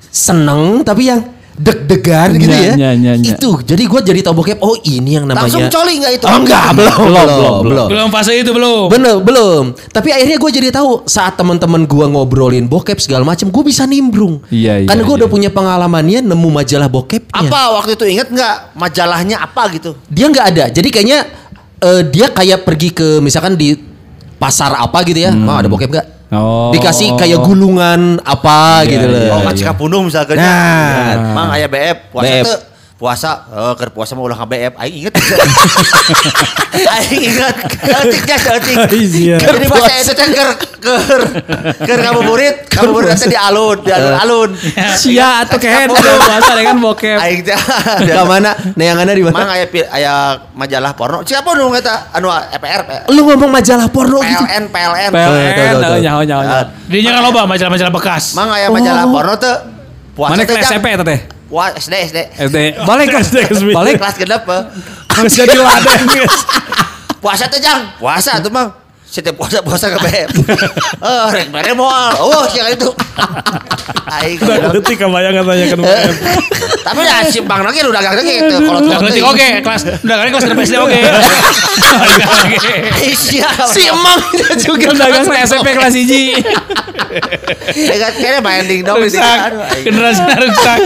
[0.09, 1.21] seneng tapi yang
[1.53, 2.73] deg-degan gitu ya.
[2.73, 3.37] nya, nya, nya.
[3.37, 4.57] Itu jadi gua jadi tahu bokep.
[4.65, 5.45] Oh ini yang namanya.
[5.45, 6.25] langsung coli enggak itu?
[6.25, 7.87] Oh enggak, belum, belum, belum, belum.
[7.93, 8.89] Belum fase itu belum.
[8.89, 9.63] Bener, belum.
[9.93, 14.41] Tapi akhirnya gue jadi tahu saat teman-teman gua ngobrolin bokep segala macam, gue bisa nimbrung.
[14.49, 15.19] Iya, iya, Karena gue iya.
[15.23, 17.29] udah punya pengalamannya nemu majalah bokepnya.
[17.29, 19.93] Apa waktu itu inget nggak majalahnya apa gitu?
[20.09, 20.65] Dia nggak ada.
[20.73, 21.29] Jadi kayaknya
[21.85, 23.92] eh, dia kayak pergi ke misalkan di
[24.43, 25.31] pasar apa gitu ya.
[25.31, 26.07] Mau ada bokep nggak?
[26.33, 26.73] Oh.
[26.73, 29.19] Dikasih kayak gulungan apa Iya, gitu loh.
[29.21, 29.45] iya, Oh, iya.
[29.47, 30.35] ngacika punung misalkan.
[30.35, 31.31] Nah.
[31.31, 32.72] Mang aya BF puasa BF.
[33.03, 35.13] Puasa eh keur puasa mah ulah ka BF aing inget.
[36.95, 37.55] aing inget.
[37.83, 38.43] Eutik jas.
[38.95, 39.35] Iya.
[39.43, 41.21] Jadi saya itu teh keur keur
[41.83, 44.55] keur ngabuburit, ngabuburit teh di alun, di alun-alun.
[44.95, 47.19] Sia atau kehen puasa dengan bokep.
[47.19, 47.59] Aing teh
[48.07, 48.55] Ke mana?
[48.79, 49.59] Neangannya di Mang mana?
[49.59, 51.27] aya pi- aya majalah porno.
[51.27, 54.47] Siapa nu eta anu EPR Lu ngomong majalah porno gitu.
[54.47, 55.11] PLN PLN.
[55.11, 56.41] PLN, oh, nyaho nyaho.
[56.47, 56.63] nyaho.
[56.87, 58.31] Dia jangan loba majalah-majalah bekas.
[58.31, 59.55] Mang aya majalah porno teh
[60.15, 60.63] puasa Mana teh.
[60.63, 61.42] SMP eta teh?
[61.49, 62.19] Puasa SD SD.
[62.49, 62.57] SD.
[62.83, 63.73] Balik kelas Balik.
[63.73, 63.95] Balik.
[63.99, 64.43] Kelas genep.
[65.13, 65.55] Geus jadi
[66.11, 66.35] geus.
[67.23, 67.95] Puasa tuh Jang.
[67.97, 68.82] Puasa tuh Mang.
[69.13, 70.29] Setiap puasa-puasa ke BM.
[71.05, 72.17] Eh, rek mere moal.
[72.17, 72.89] Oh, siang itu.
[74.09, 74.41] Aing.
[74.73, 76.13] Detik kebayang katanya kan UM.
[76.89, 78.55] Tapi ya simpang lagi udah gak gitu.
[78.65, 80.99] Kalau Udah tuh ngerti oke, kelas udah kali kelas SD oke.
[83.03, 83.49] Iya.
[83.69, 86.33] Si emang dia juga Dagang SMP kelas hiji.
[87.73, 88.97] Kayaknya main ding dong.
[88.97, 89.37] Rusak.
[89.85, 90.79] Generasi rusak.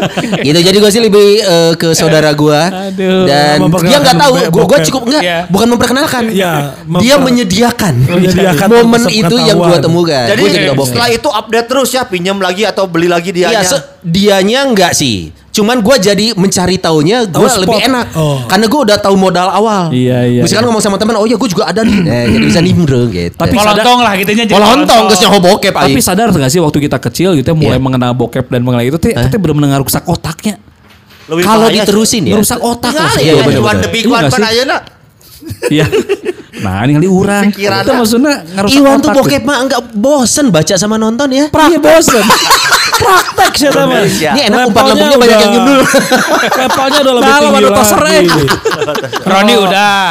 [0.43, 3.23] gitu jadi gue sih lebih eh, ke saudara gue Aduh.
[3.25, 4.33] dan dia nggak tahu
[4.67, 5.39] gue cukup enggak Iya.
[5.49, 6.53] bukan memperkenalkan Iya,
[6.99, 11.29] dia menyediakan Menyediakan momen itu yang gue temukan Jadi gue jadi nggak bohong setelah itu
[11.29, 13.63] update terus ya pinjam lagi atau beli lagi Iya, dianya.
[13.63, 15.29] se- dianya enggak sih.
[15.49, 17.65] Cuman gue jadi mencari taunya gue spot.
[17.65, 18.13] lebih enak.
[18.13, 18.45] Oh.
[18.45, 19.89] Karena gue udah tahu modal awal.
[19.89, 20.69] Iya, iya, Misalkan iya.
[20.69, 21.97] ngomong sama teman, oh iya gue juga ada nih.
[21.99, 23.33] Eh, jadi bisa nimbrung gitu.
[23.33, 24.43] Tapi Polontong lah gitu nya.
[24.43, 25.03] jadi Polontong, polontong.
[25.09, 27.81] geus nyaho bokep Tapi sadar gak sih waktu kita kecil gitu ya, mulai Iya.
[27.81, 30.61] mengenal bokep dan mengenal itu teh teh benar-benar rusak otaknya.
[31.27, 32.37] Kalau diterusin ya.
[32.37, 33.83] Ngerusak otak ya, Iya, iya, Iwan bener.
[33.83, 34.96] the big Iya
[35.67, 35.85] Iya.
[36.57, 37.43] Nah, ini kali urang.
[37.53, 41.45] Itu maksudnya ngerusak Iwan tuh bokep mah enggak bosen baca sama nonton ya.
[41.51, 42.23] Iya bosen.
[42.97, 44.01] Praktek sih sama.
[44.01, 44.31] Indonesia.
[44.33, 45.79] Ini enak umpan lambungnya banyak yang nyundul.
[45.85, 48.09] Levelnya udah lebih tinggi ada toser, eh.
[48.09, 48.41] lagi.
[49.21, 50.01] Roni udah.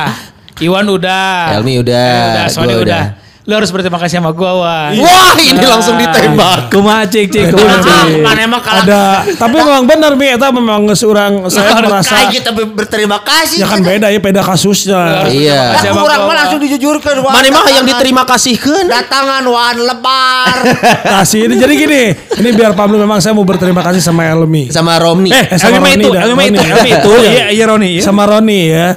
[0.56, 1.34] Iwan udah.
[1.52, 2.44] Helmi udah, Eh, udah.
[2.48, 3.25] Sony udah.
[3.46, 4.98] Lu harus berterima kasih sama gua, Wan.
[4.98, 6.66] Wah, ini langsung ditembak.
[6.66, 8.18] Kumaha cik cik kumaha cik.
[8.18, 8.82] Mana emang kalah.
[8.82, 9.04] Ada,
[9.38, 13.62] tapi memang benar Mi, eta memang seorang saya merasa Kayak kita ber- berterima kasih.
[13.62, 15.30] ya kan beda ya beda kasusnya.
[15.30, 15.78] Iya.
[15.78, 17.22] Nah, orang mah langsung dijujurkan.
[17.22, 17.32] Wan.
[17.32, 18.90] Mana mah yang diterima kasihkan?
[18.90, 20.56] Datangan Wan lebar.
[21.14, 22.02] Kasih ini jadi gini,
[22.42, 24.74] ini biar Pablo memang saya mau berterima kasih sama Elmi.
[24.74, 25.30] Sama Romni.
[25.30, 26.62] Eh, sama Elmi itu, Elmi itu.
[26.66, 27.10] Elmi itu.
[27.14, 27.30] Iya.
[27.30, 27.88] Iya, iya Roni.
[27.94, 28.02] iya.
[28.02, 28.88] Sama Roni ya.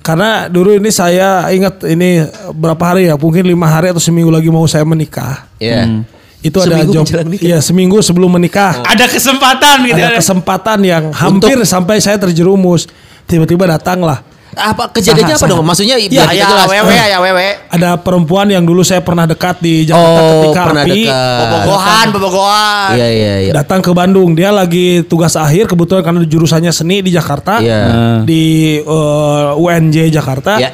[0.00, 2.24] Karena dulu ini saya ingat ini
[2.54, 5.48] berapa hari ya, mungkin lima hari atau seminggu lagi mau saya menikah.
[5.60, 6.04] Iya.
[6.38, 7.06] Itu Seminggu ada job,
[7.42, 8.86] iya seminggu sebelum menikah.
[8.86, 9.98] Ada kesempatan gitu.
[9.98, 12.86] Ada kesempatan yang hampir sampai saya terjerumus.
[13.26, 14.22] Tiba-tiba datanglah
[14.54, 15.62] Apa kejadiannya apa dong?
[15.62, 16.66] Maksudnya Iya, Ya jelas.
[16.66, 17.48] wewe ya wewe.
[17.68, 21.38] ada perempuan yang dulu saya pernah dekat di Jakarta Oh, ketika pernah api dekat.
[21.38, 22.88] Bobogohan, bobogohan.
[22.96, 23.52] Iya, iya, iya.
[23.54, 24.32] datang ke Bandung.
[24.32, 27.60] Dia lagi tugas akhir kebetulan karena jurusannya seni di Jakarta.
[27.60, 27.80] Iya.
[28.24, 28.44] Di
[28.80, 30.58] eh, UNJ Jakarta.
[30.58, 30.70] Iya.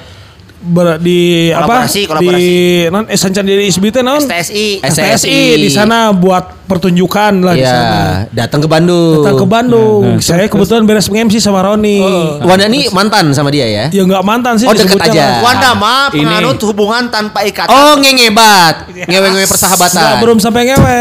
[0.64, 1.84] Ber- di apa?
[1.84, 2.48] Kolaborasi, Di
[2.88, 4.24] non esensian di ISBI teh naon?
[4.24, 4.80] STSI.
[4.80, 8.00] STSI di sana buat pertunjukan lah di Iya, sana.
[8.32, 9.20] datang ke Bandung.
[9.20, 10.02] Datang ke Bandung.
[10.18, 12.00] Saya kebetulan beres MC sama Roni.
[12.40, 13.84] Wanda ini mantan sama dia ya?
[13.88, 15.24] Ya nggak mantan sih Oh, deket disebutnya aja.
[15.30, 15.40] mah.
[15.42, 16.16] Wanda mah Ini.
[16.18, 17.68] penganut hubungan tanpa ikatan.
[17.68, 18.88] Oh, ngengebat.
[18.90, 20.18] Ngewe-ngewe Nggak, persahabatan.
[20.18, 21.00] belum sampai ngewe.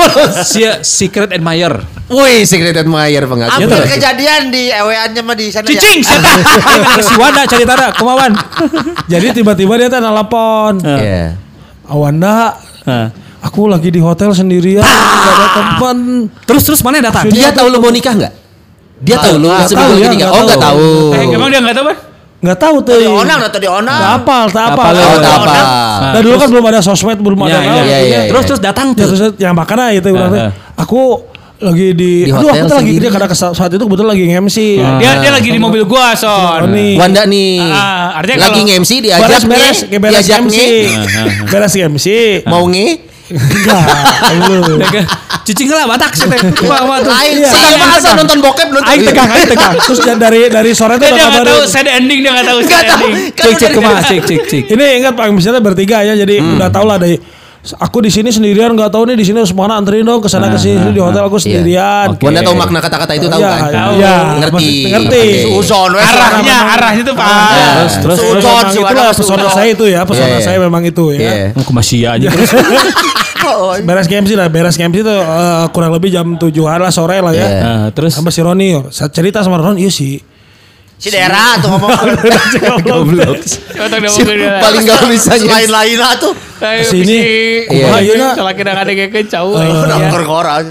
[0.44, 1.80] Si secret admirer.
[2.04, 3.64] Wih, Secret Admirer pengajian.
[3.64, 5.80] Hampir kejadian di eweannya mah di sana ya.
[5.80, 6.04] Cicing.
[7.00, 8.28] Si Wanda cari tanda, kumawan.
[9.08, 10.84] Jadi tiba-tiba dia teh nelpon.
[10.84, 11.32] Iya.
[11.84, 13.08] Awanda, Hah.
[13.44, 15.98] Aku lagi di hotel sendirian, nggak ada teman.
[16.42, 17.28] Terus terus mana yang datang?
[17.28, 18.32] Dia tahu lu mau nikah nggak?
[18.98, 20.16] Dia tahu lu Nggak sebelum ya, nikah.
[20.16, 20.86] nggak Oh, nggak tahu.
[21.12, 21.96] Eh, emang dia enggak tahu, Ban?
[22.40, 22.96] Nggak tahu tuh.
[22.98, 24.00] Di onang atau di onang.
[24.00, 24.84] Nggak apal, tak apal.
[24.86, 25.52] Apal, Oh, tak apa.
[26.04, 28.20] Nah dulu kan belum ada sosmed, belum ada Iya, iya.
[28.28, 29.04] Terus terus datang tuh.
[29.06, 30.52] terus yang makanya itu bilang, Ah, ah.
[30.74, 31.24] aku
[31.54, 34.58] lagi di, Di aduh hotel aku tuh lagi dia karena saat itu kebetulan lagi nge-MC.
[35.00, 36.68] Dia dia lagi di mobil gua, Son.
[36.70, 37.60] Wanda nih.
[37.60, 40.80] Ah, artinya lagi nge-MC diajak beres beres, beres diajak MC, nih.
[41.48, 42.06] beres MC.
[42.44, 43.12] Mau nge?
[43.24, 43.80] Enggak,
[44.50, 44.76] lu.
[45.44, 46.40] Cicing lah batak sih teh.
[46.52, 47.12] Kumaha tuh.
[47.12, 47.48] Lain Iya.
[47.48, 47.60] sih.
[47.60, 48.88] Saya mah asal nonton bokep nonton.
[48.88, 49.72] Aing tegang, aing tegang.
[49.76, 52.60] Terus dan dari dari sore tuh udah dia nggak tahu sad ending, dia nggak tahu
[52.64, 53.12] sad ending.
[53.32, 54.64] Kan Cik kumaha cik cik cik.
[54.72, 56.56] Ini ingat Pak misalnya bertiga ya, jadi Hmm.
[56.56, 57.20] udah tau lah dari
[57.74, 60.46] aku di sini sendirian nggak tahu nih di sini harus mana anterin dong ke sana
[60.46, 62.12] ke sini di hotel aku sendirian.
[62.12, 62.28] Oke.
[62.28, 63.88] Wanda tahu makna kata-kata itu tahu Iya, kan?
[63.94, 64.52] Iya, Ngerti.
[64.52, 65.22] maksud- ngerti.
[65.24, 65.42] Oke.
[65.64, 65.90] Suzon.
[65.94, 67.28] Arahnya, arahnya tuh Pak.
[67.74, 70.44] Terus terus Suzon, memang si itulah pesona saya itu ya, pesona Iya, iya.
[70.44, 71.18] saya memang itu ya.
[71.18, 71.32] Iya.
[71.56, 72.52] Aku masih aja terus.
[73.84, 77.44] Beres KMC lah, beres KMC itu eh, kurang lebih jam tujuan lah sore lah ya.
[77.44, 77.48] Iya.
[77.60, 80.16] Nah, terus Sama si Roni, saya cerita sama Roni, iya sih.
[81.04, 81.92] Si daerah tuh ngomong.
[82.88, 83.36] goblok.
[83.76, 86.32] Paling gak bisa Lain-lain lah tuh.
[86.56, 87.04] Bisi.
[87.04, 88.00] Iya.
[88.00, 88.16] Iya.
[88.16, 89.52] ieu Kalau kita ada kayak jauh.
[89.52, 90.08] Udah ya.
[90.08, 90.64] ngor-ngoran.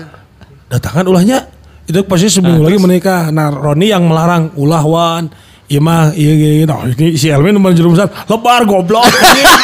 [0.74, 1.46] Datangan ulahnya
[1.86, 3.30] itu pasti seminggu lagi menikah.
[3.30, 5.30] Nah Roni yang melarang ulah wan.
[5.64, 9.08] Iya mah, iya iya, nah ini si Elvin nomor jerumusan lebar goblok.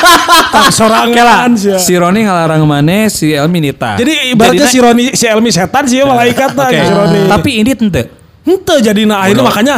[0.53, 1.75] tak sorangan sih.
[1.75, 3.99] Si Roni ngalarang mana si Elmi nita.
[3.99, 6.81] Jadi ibaratnya si Roni si Elmi setan sih malaikat nah Oke.
[6.81, 7.19] si Roni.
[7.29, 8.18] Tapi ini ente.
[8.41, 9.75] Ente jadi nah akhirnya makanya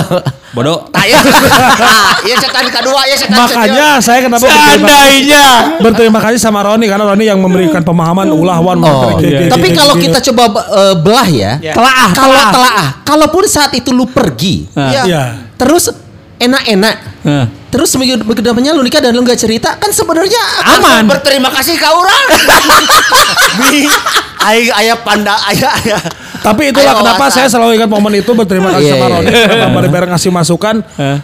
[0.56, 0.88] Bodoh.
[0.96, 1.20] Iya.
[2.26, 5.76] Iya setan kedua, ya setan makanya saya kenapa Seandainya.
[5.78, 8.80] berterima kasih sama Roni karena Roni yang memberikan pemahaman ulah wan.
[8.80, 12.50] Oh, Kayak- kayak- tapi kayak- kalau kayak- kita coba eh, belah ya, Telaah, kalau telaah.
[12.50, 15.02] telaah, kalaupun saat itu lu pergi, Iya.
[15.04, 15.22] Iya.
[15.54, 15.92] terus
[16.36, 17.46] enak-enak, Nah.
[17.68, 20.40] terus seminggu ke depannya lu nikah dan lu nggak cerita, kan sebenarnya
[20.72, 21.04] Aman.
[21.06, 22.22] Berterima kasih ke orang.
[23.60, 23.84] Bi,
[24.42, 25.98] aing aya panda aya aya.
[26.46, 27.36] Tapi itulah Ayo, kenapa wawasan.
[27.36, 29.14] saya selalu ingat momen itu berterima kasih Iya, sama iya.
[29.16, 30.76] Roni karena bareng-bareng ngasih masukan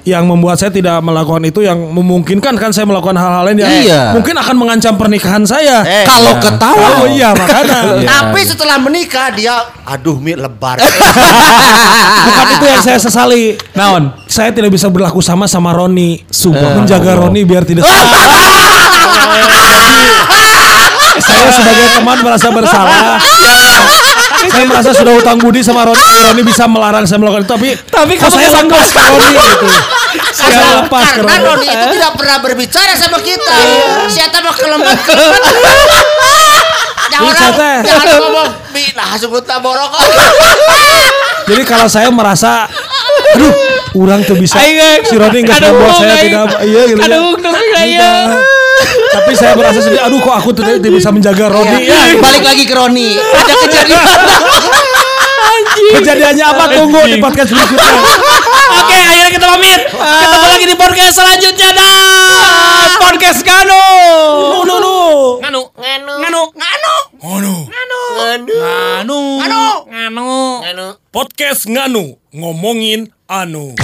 [0.03, 4.03] yang membuat saya tidak melakukan itu yang memungkinkan kan saya melakukan hal-hal lain yang Iya.
[4.13, 5.83] mungkin akan mengancam pernikahan saya.
[5.83, 6.89] Eh, Kalau ketawa.
[6.99, 7.79] Oh iya makanya.
[8.03, 9.55] Tapi setelah menikah dia
[9.85, 10.83] aduh mi lebar.
[12.23, 13.55] Bukan itu yang saya sesali.
[13.73, 14.11] Naon?
[14.27, 16.23] Saya tidak bisa berlaku sama sama Roni.
[16.27, 16.83] Subhanallah.
[16.83, 17.87] Menjaga Roni biar tidak
[21.23, 23.21] saya sebagai teman merasa bersalah.
[24.51, 26.01] Saya merasa sudah utang budi sama Roni.
[26.01, 29.67] Roni bisa melarang saya melakukan itu, tapi Tapi kamu saya lepas ke Roni gitu.
[30.33, 31.69] Saya Karena, lepas ke karena Roni.
[31.69, 33.57] Itu tidak pernah berbicara sama kita.
[34.09, 35.43] Siapa mah kelembat kelembat.
[37.13, 38.51] Jangan jangan ngomong
[38.97, 39.93] nah sebut borok.
[41.49, 42.69] Jadi kalau saya merasa
[43.37, 43.53] aduh,
[43.97, 44.57] orang tuh bisa
[45.05, 47.01] si Roni nggak membuat saya tidak iya gitu.
[47.01, 48.11] Aduh, aduh, saya.
[49.13, 51.85] Tapi saya merasa sendiri, aduh kok aku tidak bisa menjaga Roni.
[51.85, 53.09] Ya, Balik lagi ke Roni.
[53.13, 54.05] Ada kejadian.
[56.01, 56.65] kejadiannya apa?
[56.73, 57.93] Tunggu di podcast berikutnya.
[58.73, 59.81] Oke, akhirnya kita pamit.
[59.93, 61.97] Ketemu lagi di podcast selanjutnya dah.
[62.99, 63.85] Podcast Gano.
[64.57, 64.97] No, no, no.
[65.45, 65.61] Nganu.
[65.77, 66.13] Nganu.
[66.17, 66.43] Nganu.
[66.57, 66.95] Nganu.
[67.21, 67.55] Nganu.
[67.69, 68.01] Nganu.
[68.97, 69.21] Nganu.
[69.93, 70.31] Nganu.
[70.65, 70.87] Nganu.
[71.13, 73.77] Podcast Nganu ngomongin anu.